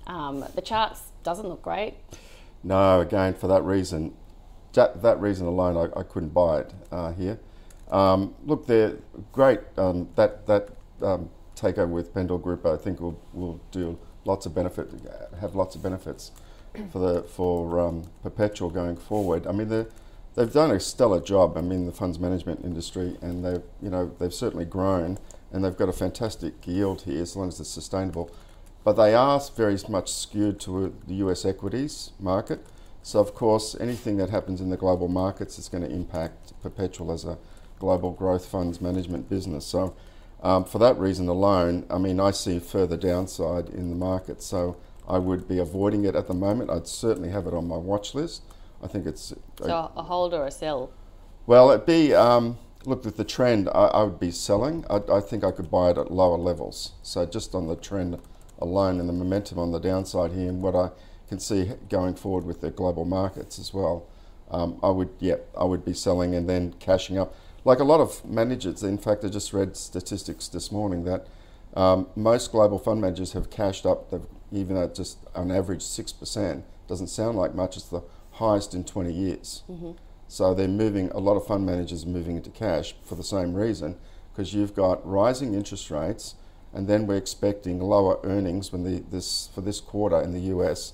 [0.06, 1.96] Um, the charts doesn't look great.
[2.64, 4.14] No, again, for that reason,
[4.74, 7.38] that, that reason alone, I, I couldn't buy it uh, here.
[7.90, 8.96] Um, look, they're
[9.32, 9.60] great.
[9.76, 10.70] Um, that that
[11.02, 14.88] um, takeover with Pendal Group, I think, will will do lots of benefit,
[15.40, 16.32] have lots of benefits
[16.90, 19.46] for the for um, Perpetual going forward.
[19.46, 19.88] I mean, the
[20.34, 21.56] they've done a stellar job.
[21.58, 25.18] I mean, the funds management industry, and they've you know they've certainly grown,
[25.52, 28.30] and they've got a fantastic yield here as long as it's sustainable.
[28.84, 31.44] But they are very much skewed to the U.S.
[31.44, 32.66] equities market.
[33.02, 37.12] So of course, anything that happens in the global markets is going to impact Perpetual
[37.12, 37.38] as a
[37.78, 39.66] global growth funds management business.
[39.66, 39.94] So.
[40.44, 44.42] Um, for that reason alone, I mean, I see further downside in the market.
[44.42, 44.76] So
[45.08, 46.70] I would be avoiding it at the moment.
[46.70, 48.42] I'd certainly have it on my watch list.
[48.82, 50.90] I think it's so a, a hold or a sell.
[51.46, 53.68] Well, it'd be um, look with the trend.
[53.68, 54.84] I, I would be selling.
[54.90, 56.92] I, I, think I could buy it at lower levels.
[57.02, 58.18] So just on the trend
[58.58, 60.90] alone and the momentum on the downside here, and what I
[61.32, 64.06] can see going forward with the global markets as well,
[64.50, 67.34] um, I would yeah I would be selling and then cashing up.
[67.64, 71.26] Like a lot of managers, in fact, I just read statistics this morning that
[71.74, 74.10] um, most global fund managers have cashed up.
[74.10, 78.84] They've even at just on average 6%, doesn't sound like much, it's the highest in
[78.84, 79.62] 20 years.
[79.70, 79.92] Mm-hmm.
[80.28, 83.54] So they're moving, a lot of fund managers are moving into cash for the same
[83.54, 83.96] reason,
[84.30, 86.34] because you've got rising interest rates,
[86.74, 90.92] and then we're expecting lower earnings when the, this for this quarter in the US.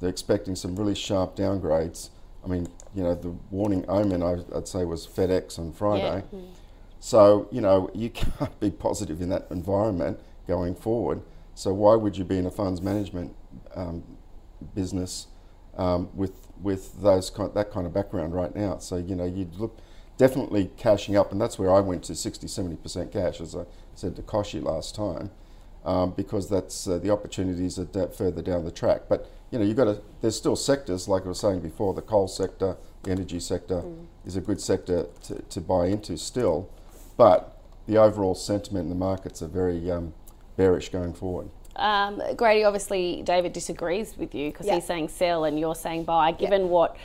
[0.00, 2.10] They're expecting some really sharp downgrades.
[2.44, 6.24] I mean, you know, the warning omen I, would say was FedEx on Friday.
[6.32, 6.38] Yeah.
[6.38, 6.48] Mm.
[6.98, 11.22] So, you know, you can't be positive in that environment going forward.
[11.54, 13.34] So why would you be in a funds management
[13.74, 14.02] um,
[14.74, 15.26] business
[15.76, 18.78] um, with with those kind, that kind of background right now?
[18.78, 19.78] So you know you'd look
[20.16, 23.64] definitely cashing up, and that's where I went to 60, 70 percent cash, as I
[23.94, 25.30] said to Koshi last time,
[25.84, 29.02] um, because that's uh, the opportunities are further down the track.
[29.08, 30.00] But you know you've got to.
[30.20, 31.94] There's still sectors like I was saying before.
[31.94, 34.06] The coal sector, the energy sector, mm.
[34.24, 36.70] is a good sector to, to buy into still,
[37.16, 40.12] but the overall sentiment in the markets are very um,
[40.56, 41.50] bearish going forward.
[41.76, 44.74] Um, Grady, obviously, David disagrees with you because yeah.
[44.74, 46.32] he's saying sell and you're saying buy.
[46.32, 46.68] Given yeah.
[46.68, 46.96] what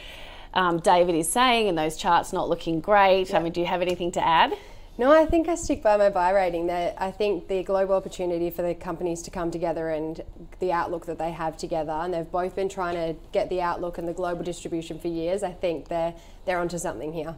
[0.53, 3.37] um, David is saying and those charts not looking great, yeah.
[3.37, 4.53] I mean, do you have anything to add?
[4.97, 6.67] No, I think I stick by my buy rating.
[6.67, 10.21] That I think the global opportunity for the companies to come together and
[10.59, 13.97] the outlook that they have together, and they've both been trying to get the outlook
[13.97, 15.43] and the global distribution for years.
[15.43, 16.13] I think they're
[16.45, 17.35] they're onto something here.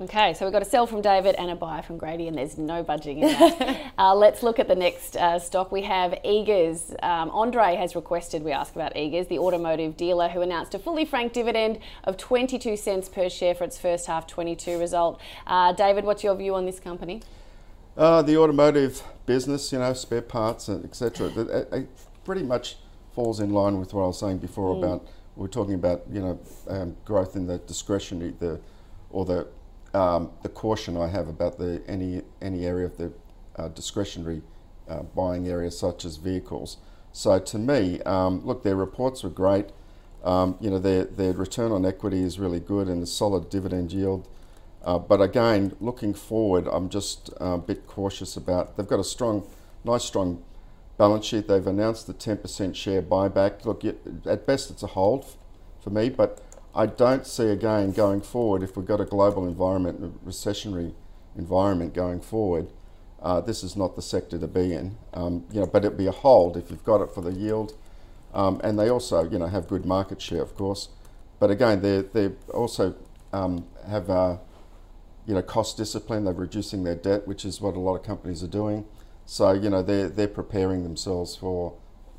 [0.00, 2.56] Okay, so we've got a sell from David and a buy from Grady, and there's
[2.56, 3.92] no budging in that.
[3.98, 5.72] uh, let's look at the next uh, stock.
[5.72, 6.94] We have Eagers.
[7.02, 11.04] Um, Andre has requested we ask about Eagers, the automotive dealer who announced a fully
[11.04, 15.20] franked dividend of 22 cents per share for its first half 22 result.
[15.48, 17.20] Uh, David, what's your view on this company?
[17.96, 21.26] Uh, the automotive business, you know, spare parts, etc.
[21.72, 21.88] It
[22.24, 22.76] pretty much
[23.16, 24.78] falls in line with what I was saying before mm.
[24.78, 28.60] about we are talking about, you know, um, growth in the discretionary, the
[29.10, 29.48] or the
[29.94, 33.12] um, the caution I have about the any any area of the
[33.56, 34.42] uh, discretionary
[34.88, 36.78] uh, buying area, such as vehicles.
[37.12, 39.66] So to me, um, look, their reports were great.
[40.24, 43.92] Um, you know, their their return on equity is really good and a solid dividend
[43.92, 44.28] yield.
[44.84, 48.76] Uh, but again, looking forward, I'm just uh, a bit cautious about.
[48.76, 49.46] They've got a strong,
[49.84, 50.42] nice, strong
[50.96, 51.48] balance sheet.
[51.48, 53.64] They've announced the 10% share buyback.
[53.64, 55.26] Look, at best, it's a hold
[55.82, 56.40] for me, but
[56.78, 60.94] I don't see again going forward if we've got a global environment, a recessionary
[61.36, 62.70] environment going forward.
[63.20, 64.96] Uh, this is not the sector to be in.
[65.12, 67.76] Um, you know, but it'd be a hold if you've got it for the yield,
[68.32, 70.90] um, and they also you know have good market share, of course.
[71.40, 72.94] But again, they they also
[73.32, 74.36] um, have uh,
[75.26, 76.26] you know cost discipline.
[76.26, 78.84] They're reducing their debt, which is what a lot of companies are doing.
[79.26, 81.74] So you know they're they're preparing themselves for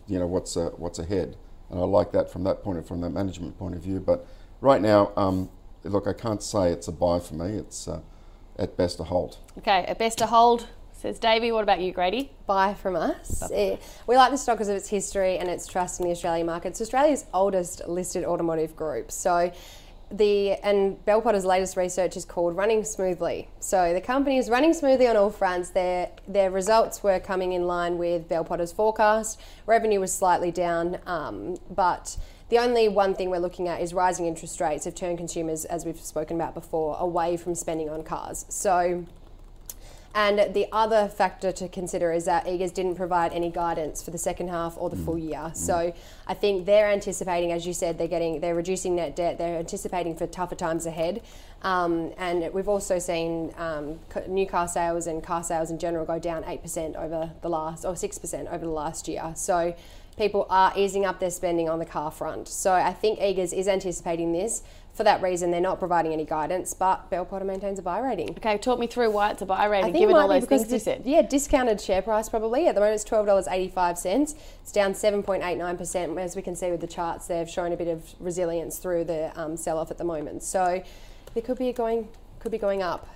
[0.06, 1.38] you know what's uh, what's ahead,
[1.70, 4.02] and I like that from that point of from that management point of view.
[4.02, 4.28] But
[4.62, 5.50] right now, um,
[5.84, 7.58] look, I can't say it's a buy for me.
[7.58, 8.02] It's uh,
[8.58, 9.38] at best a hold.
[9.58, 10.68] Okay, at best a hold.
[10.94, 12.32] Says Davey, what about you, Grady?
[12.46, 13.44] Buy from us.
[13.50, 13.78] Yeah.
[14.06, 16.70] We like the stock because of its history and its trust in the Australian market.
[16.70, 19.10] It's Australia's oldest listed automotive group.
[19.10, 19.54] So
[20.12, 23.48] the and Bell Potter's latest research is called Running Smoothly.
[23.62, 25.70] So the company is running smoothly on all fronts.
[25.70, 29.40] Their their results were coming in line with Bell Potter's forecast.
[29.66, 32.18] Revenue was slightly down, um, but
[32.50, 35.86] the only one thing we're looking at is rising interest rates have turned consumers, as
[35.86, 38.46] we've spoken about before, away from spending on cars.
[38.50, 39.06] So
[40.16, 44.18] and the other factor to consider is that Eagers didn't provide any guidance for the
[44.18, 45.06] second half or the mm.
[45.06, 45.38] full year.
[45.38, 45.56] Mm.
[45.56, 45.94] So
[46.26, 49.38] I think they're anticipating, as you said, they're getting they're reducing net debt.
[49.38, 51.22] They're anticipating for tougher times ahead.
[51.62, 56.18] Um, and we've also seen um, new car sales and car sales in general go
[56.18, 59.34] down eight percent over the last or six percent over the last year.
[59.36, 59.76] So
[60.20, 62.48] people are easing up their spending on the car front.
[62.48, 64.62] So I think Eagers is anticipating this.
[64.94, 68.32] For that reason, they're not providing any guidance, but Bell Potter maintains a buy rating.
[68.32, 71.04] Okay, talk me through why it's a buy rating, given all those things you said.
[71.06, 72.68] Yeah, discounted share price probably.
[72.68, 74.36] At the moment, it's twelve dollars eighty-five cents.
[74.62, 76.18] It's down seven point eight nine percent.
[76.18, 79.32] As we can see with the charts, they've shown a bit of resilience through the
[79.40, 80.44] um, sell-off at the moment.
[80.44, 80.84] So
[81.36, 82.10] It could be going
[82.40, 83.08] could be going up.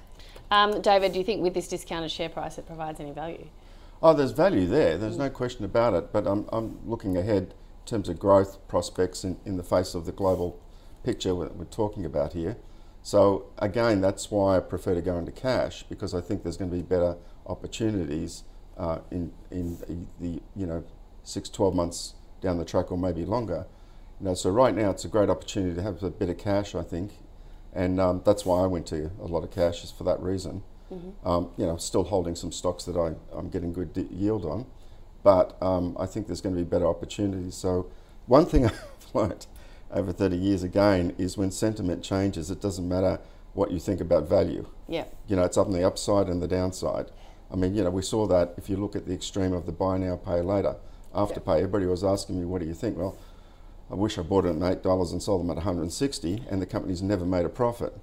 [0.51, 3.47] Um, David, do you think with this discounted share price it provides any value?
[4.06, 4.97] Oh, there's value there.
[4.97, 6.12] There's no question about it.
[6.12, 10.06] But I'm, I'm looking ahead in terms of growth prospects in, in the face of
[10.06, 10.60] the global
[11.06, 12.58] picture we're, we're talking about here.
[13.01, 16.70] So again, that's why I prefer to go into cash because I think there's going
[16.70, 17.16] to be better
[17.47, 18.43] opportunities
[18.78, 20.84] uh, in in the you know
[21.24, 23.66] six, 12 months down the track or maybe longer.
[24.20, 26.76] You know, so right now it's a great opportunity to have a bit of cash,
[26.76, 27.20] I think,
[27.72, 30.64] and um, that's why I went to a lot of cash is for that reason.
[30.92, 31.28] Mm-hmm.
[31.28, 34.66] Um, you know, still holding some stocks that I, I'm getting good d- yield on,
[35.24, 37.56] but um, I think there's going to be better opportunities.
[37.56, 37.88] So
[38.28, 38.76] one thing I've
[39.14, 39.48] learned
[39.92, 43.20] over 30 years again is when sentiment changes, it doesn't matter
[43.54, 44.68] what you think about value.
[44.88, 45.06] Yeah.
[45.28, 47.12] You know, it's up on the upside and the downside.
[47.52, 49.72] I mean, you know, we saw that if you look at the extreme of the
[49.72, 50.76] buy now, pay later,
[51.14, 52.98] Afterpay, Everybody was asking me, what do you think?
[52.98, 53.16] Well,
[53.92, 57.04] I wish I bought it at $8 and sold them at 160 and the company's
[57.04, 57.96] never made a profit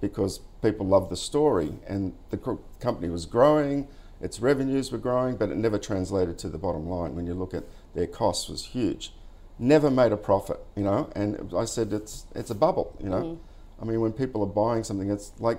[0.00, 3.88] because people loved the story and the company was growing,
[4.20, 7.14] its revenues were growing, but it never translated to the bottom line.
[7.14, 9.12] When you look at their costs was huge
[9.58, 11.10] never made a profit, you know.
[11.14, 13.22] And I said it's it's a bubble, you know.
[13.22, 13.38] Mm.
[13.82, 15.58] I mean, when people are buying something, it's like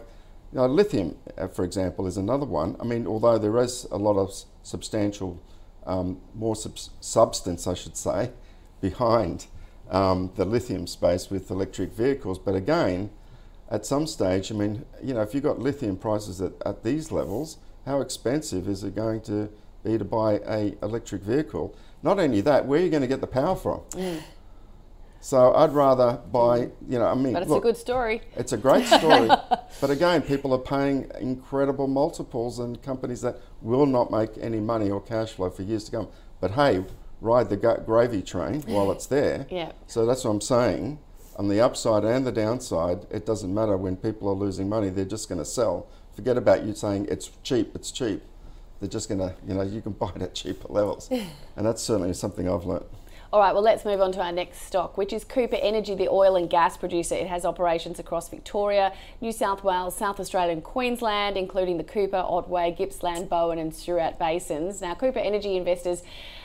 [0.52, 2.76] you know, lithium, uh, for example, is another one.
[2.80, 4.34] I mean, although there is a lot of
[4.64, 5.42] substantial,
[5.86, 8.32] um, more sub- substance, I should say,
[8.82, 9.48] behind
[9.90, 13.12] um, the lithium space with electric vehicles, but again,
[13.70, 17.12] at some stage, I mean, you know, if you've got lithium prices at, at these
[17.12, 19.50] levels, how expensive is it going to
[19.84, 21.76] be to buy a electric vehicle?
[22.02, 23.82] Not only that, where are you going to get the power from?
[23.92, 24.22] Mm.
[25.22, 28.22] So I'd rather buy, you know, I mean, but it's look, a good story.
[28.38, 29.28] It's a great story,
[29.82, 34.90] but again, people are paying incredible multiples, and companies that will not make any money
[34.90, 36.08] or cash flow for years to come.
[36.40, 36.86] But hey,
[37.20, 39.46] ride the gravy train while it's there.
[39.52, 39.74] yeah.
[39.88, 41.00] So that's what I'm saying.
[41.40, 45.06] On the upside and the downside, it doesn't matter when people are losing money; they're
[45.06, 45.88] just going to sell.
[46.16, 47.72] Forget about you saying it's cheap.
[47.74, 48.22] It's cheap
[48.80, 51.10] they're just going to, you know, you can buy it at cheaper levels.
[51.12, 52.86] and that's certainly something I've learnt.
[53.32, 56.08] All right, well, let's move on to our next stock, which is Cooper Energy, the
[56.08, 57.14] oil and gas producer.
[57.14, 62.26] It has operations across Victoria, New South Wales, South Australia, and Queensland, including the Cooper,
[62.28, 64.82] Otway, Gippsland, Bowen, and Surat basins.
[64.82, 66.02] Now, Cooper Energy investors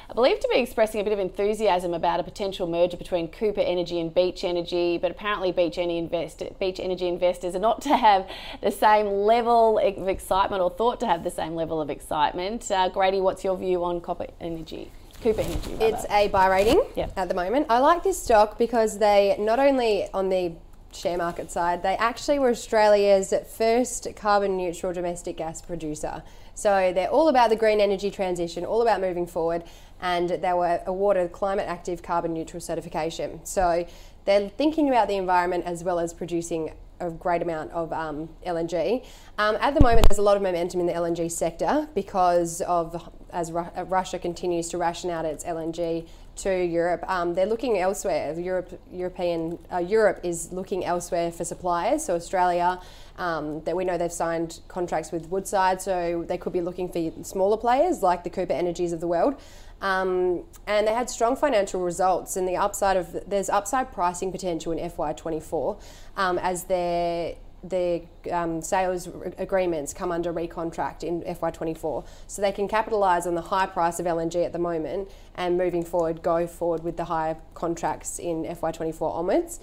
[0.08, 3.60] are believed to be expressing a bit of enthusiasm about a potential merger between Cooper
[3.60, 7.96] Energy and Beach Energy, but apparently Beach Energy, invest- Beach Energy investors are not to
[7.96, 8.28] have
[8.62, 12.70] the same level of excitement or thought to have the same level of excitement.
[12.70, 14.90] Uh, Grady, what's your view on Copper Energy?
[15.22, 15.72] Cooper Energy.
[15.72, 15.86] Rather.
[15.86, 17.12] It's a buy rating yep.
[17.16, 17.66] at the moment.
[17.70, 20.52] I like this stock because they not only on the
[20.92, 26.22] share market side, they actually were Australia's first carbon neutral domestic gas producer.
[26.54, 29.64] So they're all about the green energy transition, all about moving forward,
[30.04, 33.40] and they were awarded climate active carbon neutral certification.
[33.42, 33.86] So
[34.26, 39.04] they're thinking about the environment as well as producing a great amount of um, LNG.
[39.38, 43.10] Um, at the moment, there's a lot of momentum in the LNG sector because of
[43.32, 47.04] as Ru- uh, Russia continues to ration out its LNG to Europe.
[47.08, 48.38] Um, they're looking elsewhere.
[48.38, 52.04] Europe, European, uh, Europe is looking elsewhere for suppliers.
[52.04, 52.80] So Australia,
[53.18, 57.24] um, that we know they've signed contracts with Woodside, so they could be looking for
[57.24, 59.40] smaller players like the Cooper Energies of the world.
[59.80, 64.72] Um, and they had strong financial results, and the upside of there's upside pricing potential
[64.72, 65.80] in FY24
[66.16, 69.08] um, as their their um, sales
[69.38, 72.06] agreements come under recontract in FY24.
[72.26, 75.82] So they can capitalise on the high price of LNG at the moment and moving
[75.82, 79.60] forward, go forward with the higher contracts in FY24 onwards.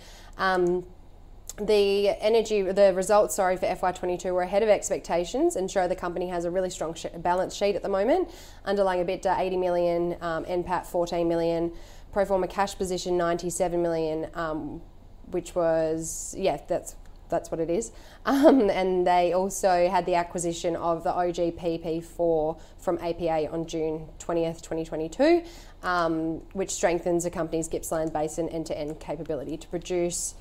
[1.62, 6.28] The energy, the results, sorry, for FY22 were ahead of expectations and show the company
[6.30, 8.32] has a really strong sh- balance sheet at the moment.
[8.66, 11.72] Underlying EBITDA 80 million, um, NPAT 14 million,
[12.12, 14.82] pro forma cash position 97 million, um,
[15.30, 16.96] which was yeah, that's
[17.30, 17.92] that's what it is.
[18.24, 24.62] Um, and they also had the acquisition of the OGPP4 from APA on June 20th,
[24.62, 25.44] 2022,
[25.82, 30.36] um, which strengthens the company's Gippsland Basin end-to-end capability to produce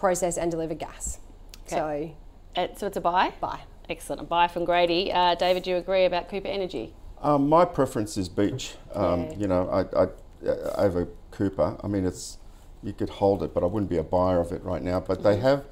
[0.00, 1.20] process and deliver gas.
[1.66, 2.16] Okay.
[2.56, 3.34] So, uh, so it's a buy.
[3.40, 3.60] Buy.
[3.88, 4.22] Excellent.
[4.22, 5.12] A buy from Grady.
[5.12, 6.94] Uh, David, do you agree about Cooper Energy?
[7.20, 8.74] Um, my preference is Beach.
[8.94, 9.34] Um, yeah.
[9.36, 11.76] You know, I, I, uh, over Cooper.
[11.84, 12.38] I mean, it's
[12.82, 15.00] you could hold it, but I wouldn't be a buyer of it right now.
[15.00, 15.28] But mm-hmm.
[15.28, 15.64] they have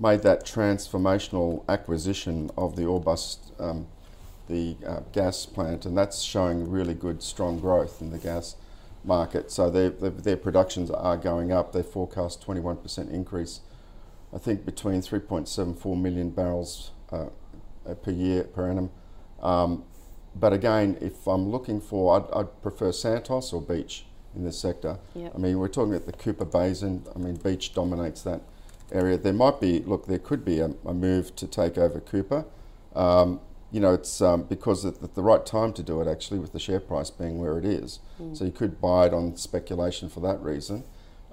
[0.00, 3.86] made that transformational acquisition of the Orbost, um,
[4.48, 8.56] the uh, gas plant, and that's showing really good, strong growth in the gas
[9.04, 9.50] market.
[9.50, 11.72] So their, their productions are going up.
[11.72, 13.60] They forecast 21% increase
[14.34, 17.26] I think between 3.74 million barrels uh,
[18.02, 18.90] per year per annum.
[19.40, 19.84] Um,
[20.34, 24.98] but again, if I'm looking for, I'd, I'd, prefer Santos or Beach in this sector.
[25.14, 25.32] Yep.
[25.34, 27.04] I mean, we're talking about the Cooper Basin.
[27.14, 28.40] I mean, Beach dominates that
[28.90, 29.16] area.
[29.16, 32.44] There might be, look, there could be a, a move to take over Cooper.
[32.96, 36.52] Um, you know, it's um, because it's the right time to do it actually, with
[36.52, 38.00] the share price being where it is.
[38.20, 38.36] Mm.
[38.36, 40.84] So you could buy it on speculation for that reason.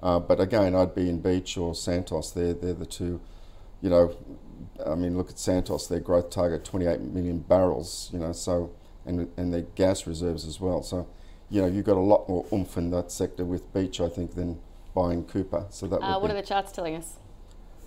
[0.02, 2.32] Uh, but again, I'd be in Beach or Santos.
[2.32, 3.20] They're, they're the two,
[3.80, 4.16] you know,
[4.84, 8.72] I mean, look at Santos, their growth target 28 million barrels, you know, so,
[9.06, 10.82] and, and their gas reserves as well.
[10.82, 11.06] So,
[11.50, 14.34] you know, you've got a lot more oomph in that sector with Beach, I think,
[14.34, 14.58] than
[14.94, 15.66] buying Cooper.
[15.70, 17.16] So that uh, What are the charts telling us?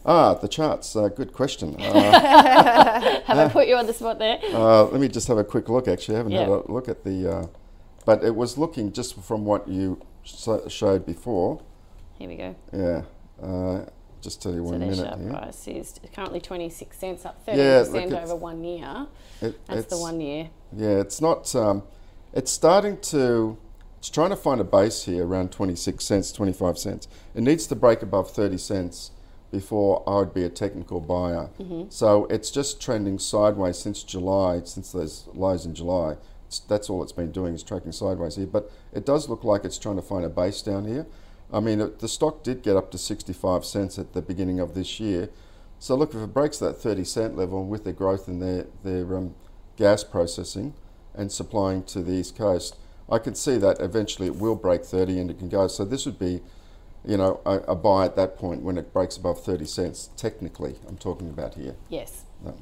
[0.06, 0.96] Ah, the charts.
[0.96, 1.76] Uh, good question.
[1.86, 4.40] Uh, have I put you on the spot there?
[4.54, 5.88] Uh, let me just have a quick look.
[5.88, 7.48] Actually, I haven't had a look at the, uh,
[8.06, 11.62] but it was looking just from what you so showed before.
[12.18, 12.56] Here we go.
[12.74, 13.02] Yeah.
[13.42, 13.86] Uh,
[14.22, 14.96] just tell you so one minute.
[14.96, 15.30] share here.
[15.30, 19.08] price is currently 26 cents, up 30% yeah, over one year.
[19.42, 20.50] It, That's the one year.
[20.76, 21.54] Yeah, it's not.
[21.56, 21.84] Um,
[22.34, 23.58] it's starting to.
[24.00, 27.08] It's trying to find a base here around 26 cents, 25 cents.
[27.34, 29.12] It needs to break above 30 cents
[29.52, 31.50] before I would be a technical buyer.
[31.60, 31.86] Mm-hmm.
[31.90, 36.18] So it's just trending sideways since July, since those lows in July.
[36.48, 38.46] It's, that's all it's been doing is tracking sideways here.
[38.46, 41.08] But it does look like it's trying to find a base down here.
[41.52, 44.74] I mean, it, the stock did get up to 65 cents at the beginning of
[44.74, 45.30] this year.
[45.80, 49.16] So look, if it breaks that 30 cent level with their growth in their, their
[49.16, 49.36] um,
[49.78, 50.74] gas processing
[51.14, 52.78] and supplying to the East Coast,
[53.10, 55.68] I can see that eventually it will break 30 and it can go.
[55.68, 56.42] So this would be,
[57.06, 60.76] you know, a, a buy at that point when it breaks above 30 cents, technically,
[60.88, 61.76] I'm talking about here.
[61.90, 62.24] Yes.
[62.44, 62.56] No.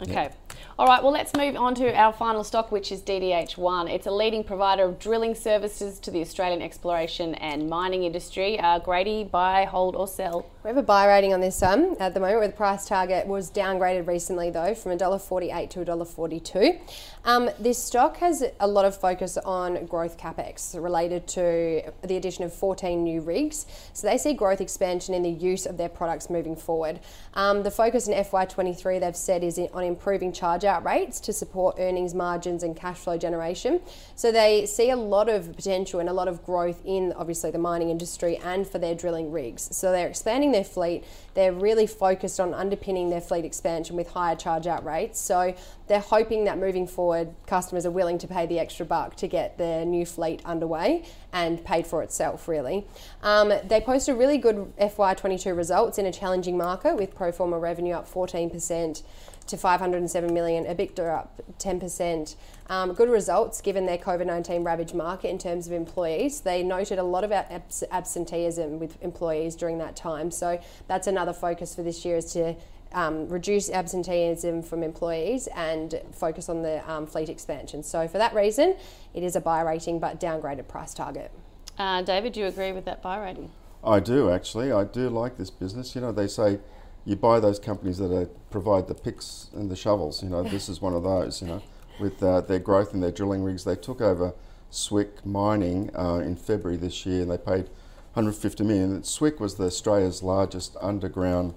[0.00, 0.12] Okay.
[0.12, 0.32] Yeah.
[0.80, 3.90] All right, well, let's move on to our final stock, which is DDH1.
[3.90, 8.58] It's a leading provider of drilling services to the Australian exploration and mining industry.
[8.58, 10.46] Uh, Grady, buy, hold, or sell?
[10.64, 13.26] We have a buy rating on this one at the moment, where the price target
[13.26, 16.80] was downgraded recently, though, from $1.48 to $1.42.
[17.24, 22.44] Um, this stock has a lot of focus on growth capex related to the addition
[22.44, 23.66] of 14 new rigs.
[23.92, 27.00] So they see growth expansion in the use of their products moving forward.
[27.34, 31.76] Um, the focus in FY23, they've said, is on improving charge out rates to support
[31.78, 33.80] earnings margins and cash flow generation.
[34.16, 37.58] So they see a lot of potential and a lot of growth in obviously the
[37.58, 39.68] mining industry and for their drilling rigs.
[39.76, 41.04] So they're expanding their fleet.
[41.34, 45.20] They're really focused on underpinning their fleet expansion with higher charge out rates.
[45.20, 45.54] So
[45.88, 49.58] they're hoping that moving forward, customers are willing to pay the extra buck to get
[49.58, 52.86] their new fleet underway and paid for itself, really.
[53.22, 57.94] Um, they posted really good FY22 results in a challenging market with pro forma revenue
[57.94, 59.02] up 14%
[59.46, 62.36] to 507 million, EBITDA up 10%.
[62.68, 66.40] Um, good results given their COVID 19 ravaged market in terms of employees.
[66.40, 70.30] They noted a lot of abs- absenteeism with employees during that time.
[70.30, 72.54] So that's another focus for this year is to
[72.92, 77.82] um, reduce absenteeism from employees and focus on the um, fleet expansion.
[77.82, 78.76] So for that reason,
[79.14, 81.30] it is a buy rating but downgraded price target.
[81.78, 83.50] Uh, David, do you agree with that buy rating?
[83.82, 84.72] I do actually.
[84.72, 85.94] I do like this business.
[85.94, 86.58] You know, they say
[87.04, 90.22] you buy those companies that are, provide the picks and the shovels.
[90.22, 91.40] You know, this is one of those.
[91.40, 91.62] You know,
[91.98, 94.34] with uh, their growth in their drilling rigs, they took over
[94.70, 97.70] Swick Mining uh, in February this year, and they paid
[98.12, 99.02] 150 million.
[99.02, 101.54] Swick was the Australia's largest underground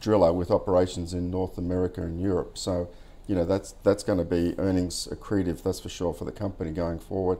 [0.00, 2.56] driller with operations in North America and Europe.
[2.58, 2.88] So,
[3.26, 5.62] you know, that's that's going to be earnings accretive.
[5.62, 7.38] That's for sure for the company going forward.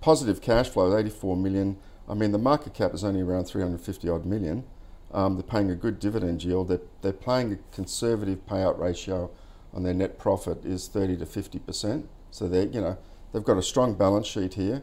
[0.00, 1.76] Positive cash flow, 84 million.
[2.08, 4.64] I mean, the market cap is only around 350 odd million.
[5.12, 6.68] Um, they're paying a good dividend yield.
[6.68, 9.30] They're, they're paying a conservative payout ratio
[9.72, 12.08] on their net profit is 30 to 50 percent.
[12.30, 12.98] So they, you know,
[13.32, 14.82] they've got a strong balance sheet here.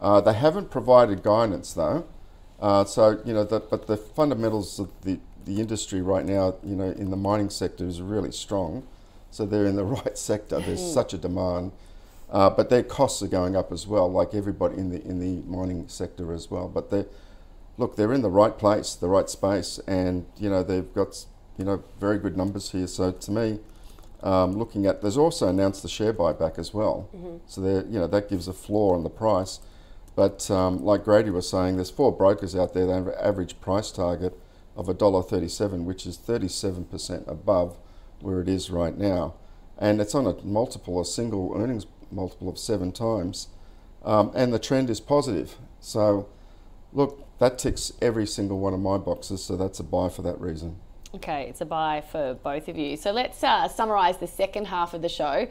[0.00, 2.06] Uh, they haven't provided guidance though.
[2.60, 6.76] Uh, so you know, the, but the fundamentals of the, the industry right now, you
[6.76, 8.86] know, in the mining sector is really strong.
[9.30, 10.60] So they're in the right sector.
[10.60, 10.92] There's mm.
[10.92, 11.72] such a demand,
[12.30, 15.42] uh, but their costs are going up as well, like everybody in the in the
[15.48, 16.68] mining sector as well.
[16.68, 17.06] But they
[17.78, 21.24] look, they're in the right place, the right space, and you know they've got
[21.56, 22.88] you know very good numbers here.
[22.88, 23.60] So to me,
[24.22, 27.08] um, looking at there's also announced the share buyback as well.
[27.14, 27.36] Mm-hmm.
[27.46, 29.60] So there, you know that gives a floor on the price.
[30.16, 32.86] But um, like Grady was saying, there's four brokers out there.
[32.86, 34.32] They have an average price target
[34.76, 37.78] of $1.37, which is 37% above
[38.20, 39.34] where it is right now.
[39.78, 43.48] And it's on a multiple, a single earnings multiple of seven times.
[44.04, 45.56] Um, and the trend is positive.
[45.80, 46.28] So,
[46.92, 50.40] look, that ticks every single one of my boxes, so that's a buy for that
[50.40, 50.76] reason.
[51.14, 52.96] Okay, it's a buy for both of you.
[52.96, 55.46] So let's uh, summarise the second half of the show.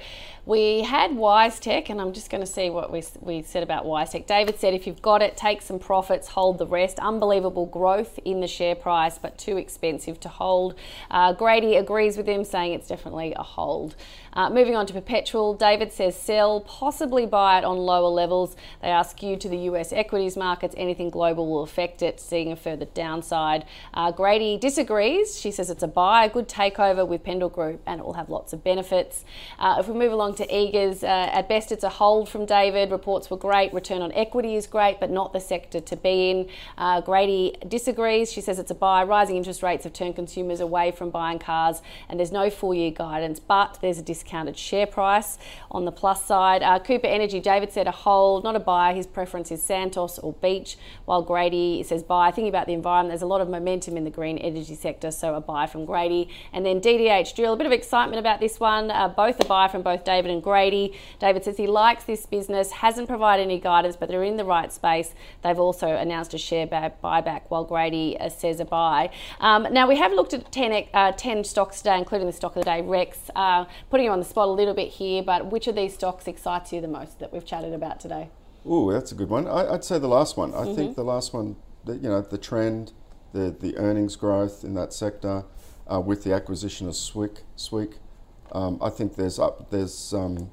[0.45, 4.28] We had WiseTech, and I'm just going to see what we, we said about WiseTech.
[4.28, 6.99] David said if you've got it, take some profits, hold the rest.
[6.99, 10.76] Unbelievable growth in the share price, but too expensive to hold.
[11.10, 13.95] Uh, Grady agrees with him, saying it's definitely a hold.
[14.36, 18.58] Uh, moving on to Perpetual, David says sell, possibly buy it on lower levels.
[18.82, 20.76] They are skewed to the US equities markets.
[20.78, 23.64] Anything global will affect it, seeing a further downside.
[23.94, 28.02] Uh, Grady disagrees She says it's a buy, a good takeover with Pendal Group, and
[28.02, 29.24] it will have lots of benefits.
[29.58, 32.92] Uh, if we move along to Eagers, uh, at best it's a hold from David.
[32.92, 33.74] Reports were great.
[33.74, 36.50] Return on equity is great, but not the sector to be in.
[36.78, 38.34] Uh, Grady disagrees.
[38.34, 39.04] She says it's a buy.
[39.06, 42.92] Rising interest rates have turned consumers away from buying cars, and there's no full year
[42.92, 45.38] guidance, but there's a discounted share price.
[45.70, 48.94] On the plus side, uh, Cooper Energy, David said a hold, not a buy.
[48.94, 52.32] His preference is Santos or Beach, while Grady says buy.
[52.32, 55.36] Thinking about the environment, there's a lot of momentum in the green energy sector, so
[55.36, 56.30] a buy from Grady.
[56.54, 58.90] And then DDH Drill, a bit of excitement about this one.
[58.90, 60.98] Uh, both a buy from both David and Grady.
[61.20, 64.72] David says he likes this business, hasn't provided any guidance, but they're in the right
[64.72, 65.14] space.
[65.44, 69.12] They've also announced a share buyback, while Grady uh, says a buy.
[69.40, 72.64] Um, now we have looked at 10, uh, 10, stocks today, including the stock of
[72.64, 73.30] the day, Rex.
[73.36, 76.26] Uh, putting you on the spot a little bit here, but which of these stocks
[76.26, 78.30] excites you the most that we've chatted about today?
[78.66, 79.45] Oh, that's a good one.
[79.45, 80.53] I, would say the last one.
[80.53, 80.74] I mm-hmm.
[80.74, 82.93] think the last one, you know, the trend,
[83.34, 85.43] the the earnings growth in that sector,
[85.91, 87.97] uh, with the acquisition of Swick, Swick,
[88.53, 90.49] um, I think there's up there's um,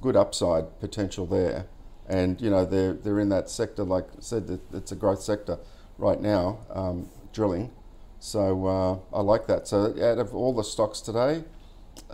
[0.00, 1.66] good upside potential there,
[2.08, 3.84] and you know they're they're in that sector.
[3.84, 5.60] Like I said, it's a growth sector
[5.96, 7.70] right now, um, drilling.
[8.18, 9.68] So uh, I like that.
[9.68, 11.44] So out of all the stocks today,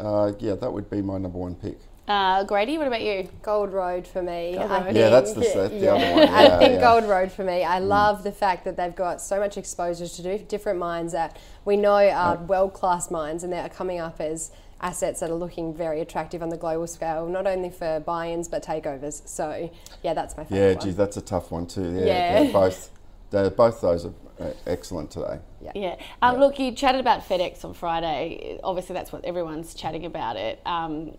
[0.00, 1.78] uh, yeah, that would be my number one pick.
[2.08, 3.28] Uh, Grady, what about you?
[3.42, 4.54] Gold Road for me.
[4.56, 4.96] Gold Road.
[4.96, 5.92] yeah, that's the, the yeah.
[5.92, 6.18] other one.
[6.18, 6.80] Yeah, I think yeah.
[6.80, 7.62] Gold Road for me.
[7.64, 7.86] I mm.
[7.86, 11.94] love the fact that they've got so much exposure to different mines that we know
[11.94, 12.48] are right.
[12.48, 16.42] world class mines and they are coming up as assets that are looking very attractive
[16.42, 19.26] on the global scale, not only for buy ins but takeovers.
[19.28, 19.70] So,
[20.02, 20.68] yeah, that's my favourite.
[20.68, 21.92] Yeah, geez, that's a tough one too.
[21.94, 22.52] Yeah, yeah.
[22.52, 22.90] both,
[23.30, 24.14] both those are
[24.66, 25.38] excellent today.
[25.60, 25.72] Yeah.
[25.74, 25.96] yeah.
[26.22, 26.40] Um, yeah.
[26.40, 28.58] Look, you chatted about FedEx on Friday.
[28.64, 30.60] Obviously, that's what everyone's chatting about it.
[30.66, 31.14] Um,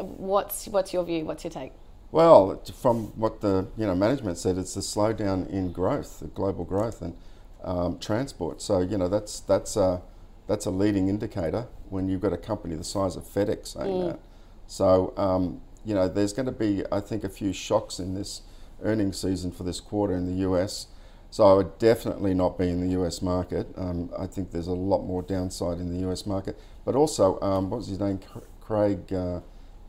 [0.00, 1.24] what's what's your view?
[1.24, 1.72] What's your take?
[2.12, 7.02] Well, from what the you know management said, it's a slowdown in growth, global growth,
[7.02, 7.16] and
[7.64, 8.62] um, transport.
[8.62, 10.02] So you know that's that's a
[10.46, 14.06] that's a leading indicator when you've got a company the size of FedEx saying mm.
[14.08, 14.20] that.
[14.66, 18.42] So um, you know there's going to be I think a few shocks in this
[18.82, 20.86] earnings season for this quarter in the US.
[21.30, 23.66] So I would definitely not be in the US market.
[23.76, 26.58] Um, I think there's a lot more downside in the US market.
[26.84, 28.20] But also, um, what was his name?
[28.60, 29.40] Craig uh,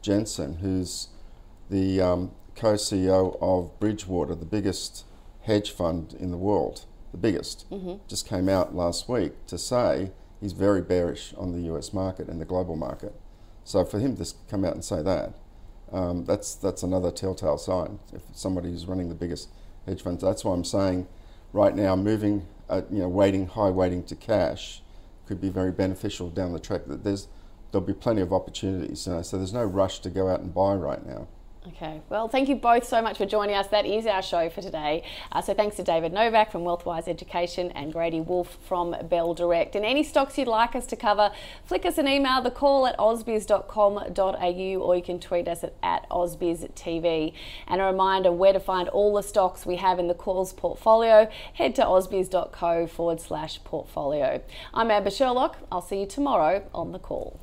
[0.02, 1.10] Jensen, who's
[1.70, 5.06] the um, co CEO of Bridgewater, the biggest
[5.42, 7.96] hedge fund in the world, the biggest, mm-hmm.
[8.08, 10.12] just came out last week to say
[10.42, 13.14] he's very bearish on the US market and the global market.
[13.64, 15.34] So for him to come out and say that,
[15.92, 18.00] um, that's, that's another telltale sign.
[18.14, 19.50] If somebody who's running the biggest
[19.86, 21.08] hedge funds, that's why I'm saying
[21.58, 24.82] right now moving, uh, you know, weighting high weighting to cash
[25.26, 26.86] could be very beneficial down the track.
[26.86, 27.28] That there's
[27.72, 29.08] there'll be plenty of opportunities.
[29.08, 31.28] You know, so there's no rush to go out and buy right now.
[31.70, 33.68] Okay, well, thank you both so much for joining us.
[33.68, 35.04] That is our show for today.
[35.32, 39.76] Uh, so thanks to David Novac from Wealthwise Education and Grady Wulff from Bell Direct.
[39.76, 41.32] And any stocks you'd like us to cover,
[41.66, 46.10] flick us an email, the call at ausbiz.com.au, or you can tweet us at, at
[46.10, 47.34] ausbiztv.
[47.68, 51.30] And a reminder where to find all the stocks we have in the calls portfolio,
[51.56, 54.42] head to ausbiz.co forward slash portfolio.
[54.74, 55.58] I'm Amber Sherlock.
[55.70, 57.42] I'll see you tomorrow on the call.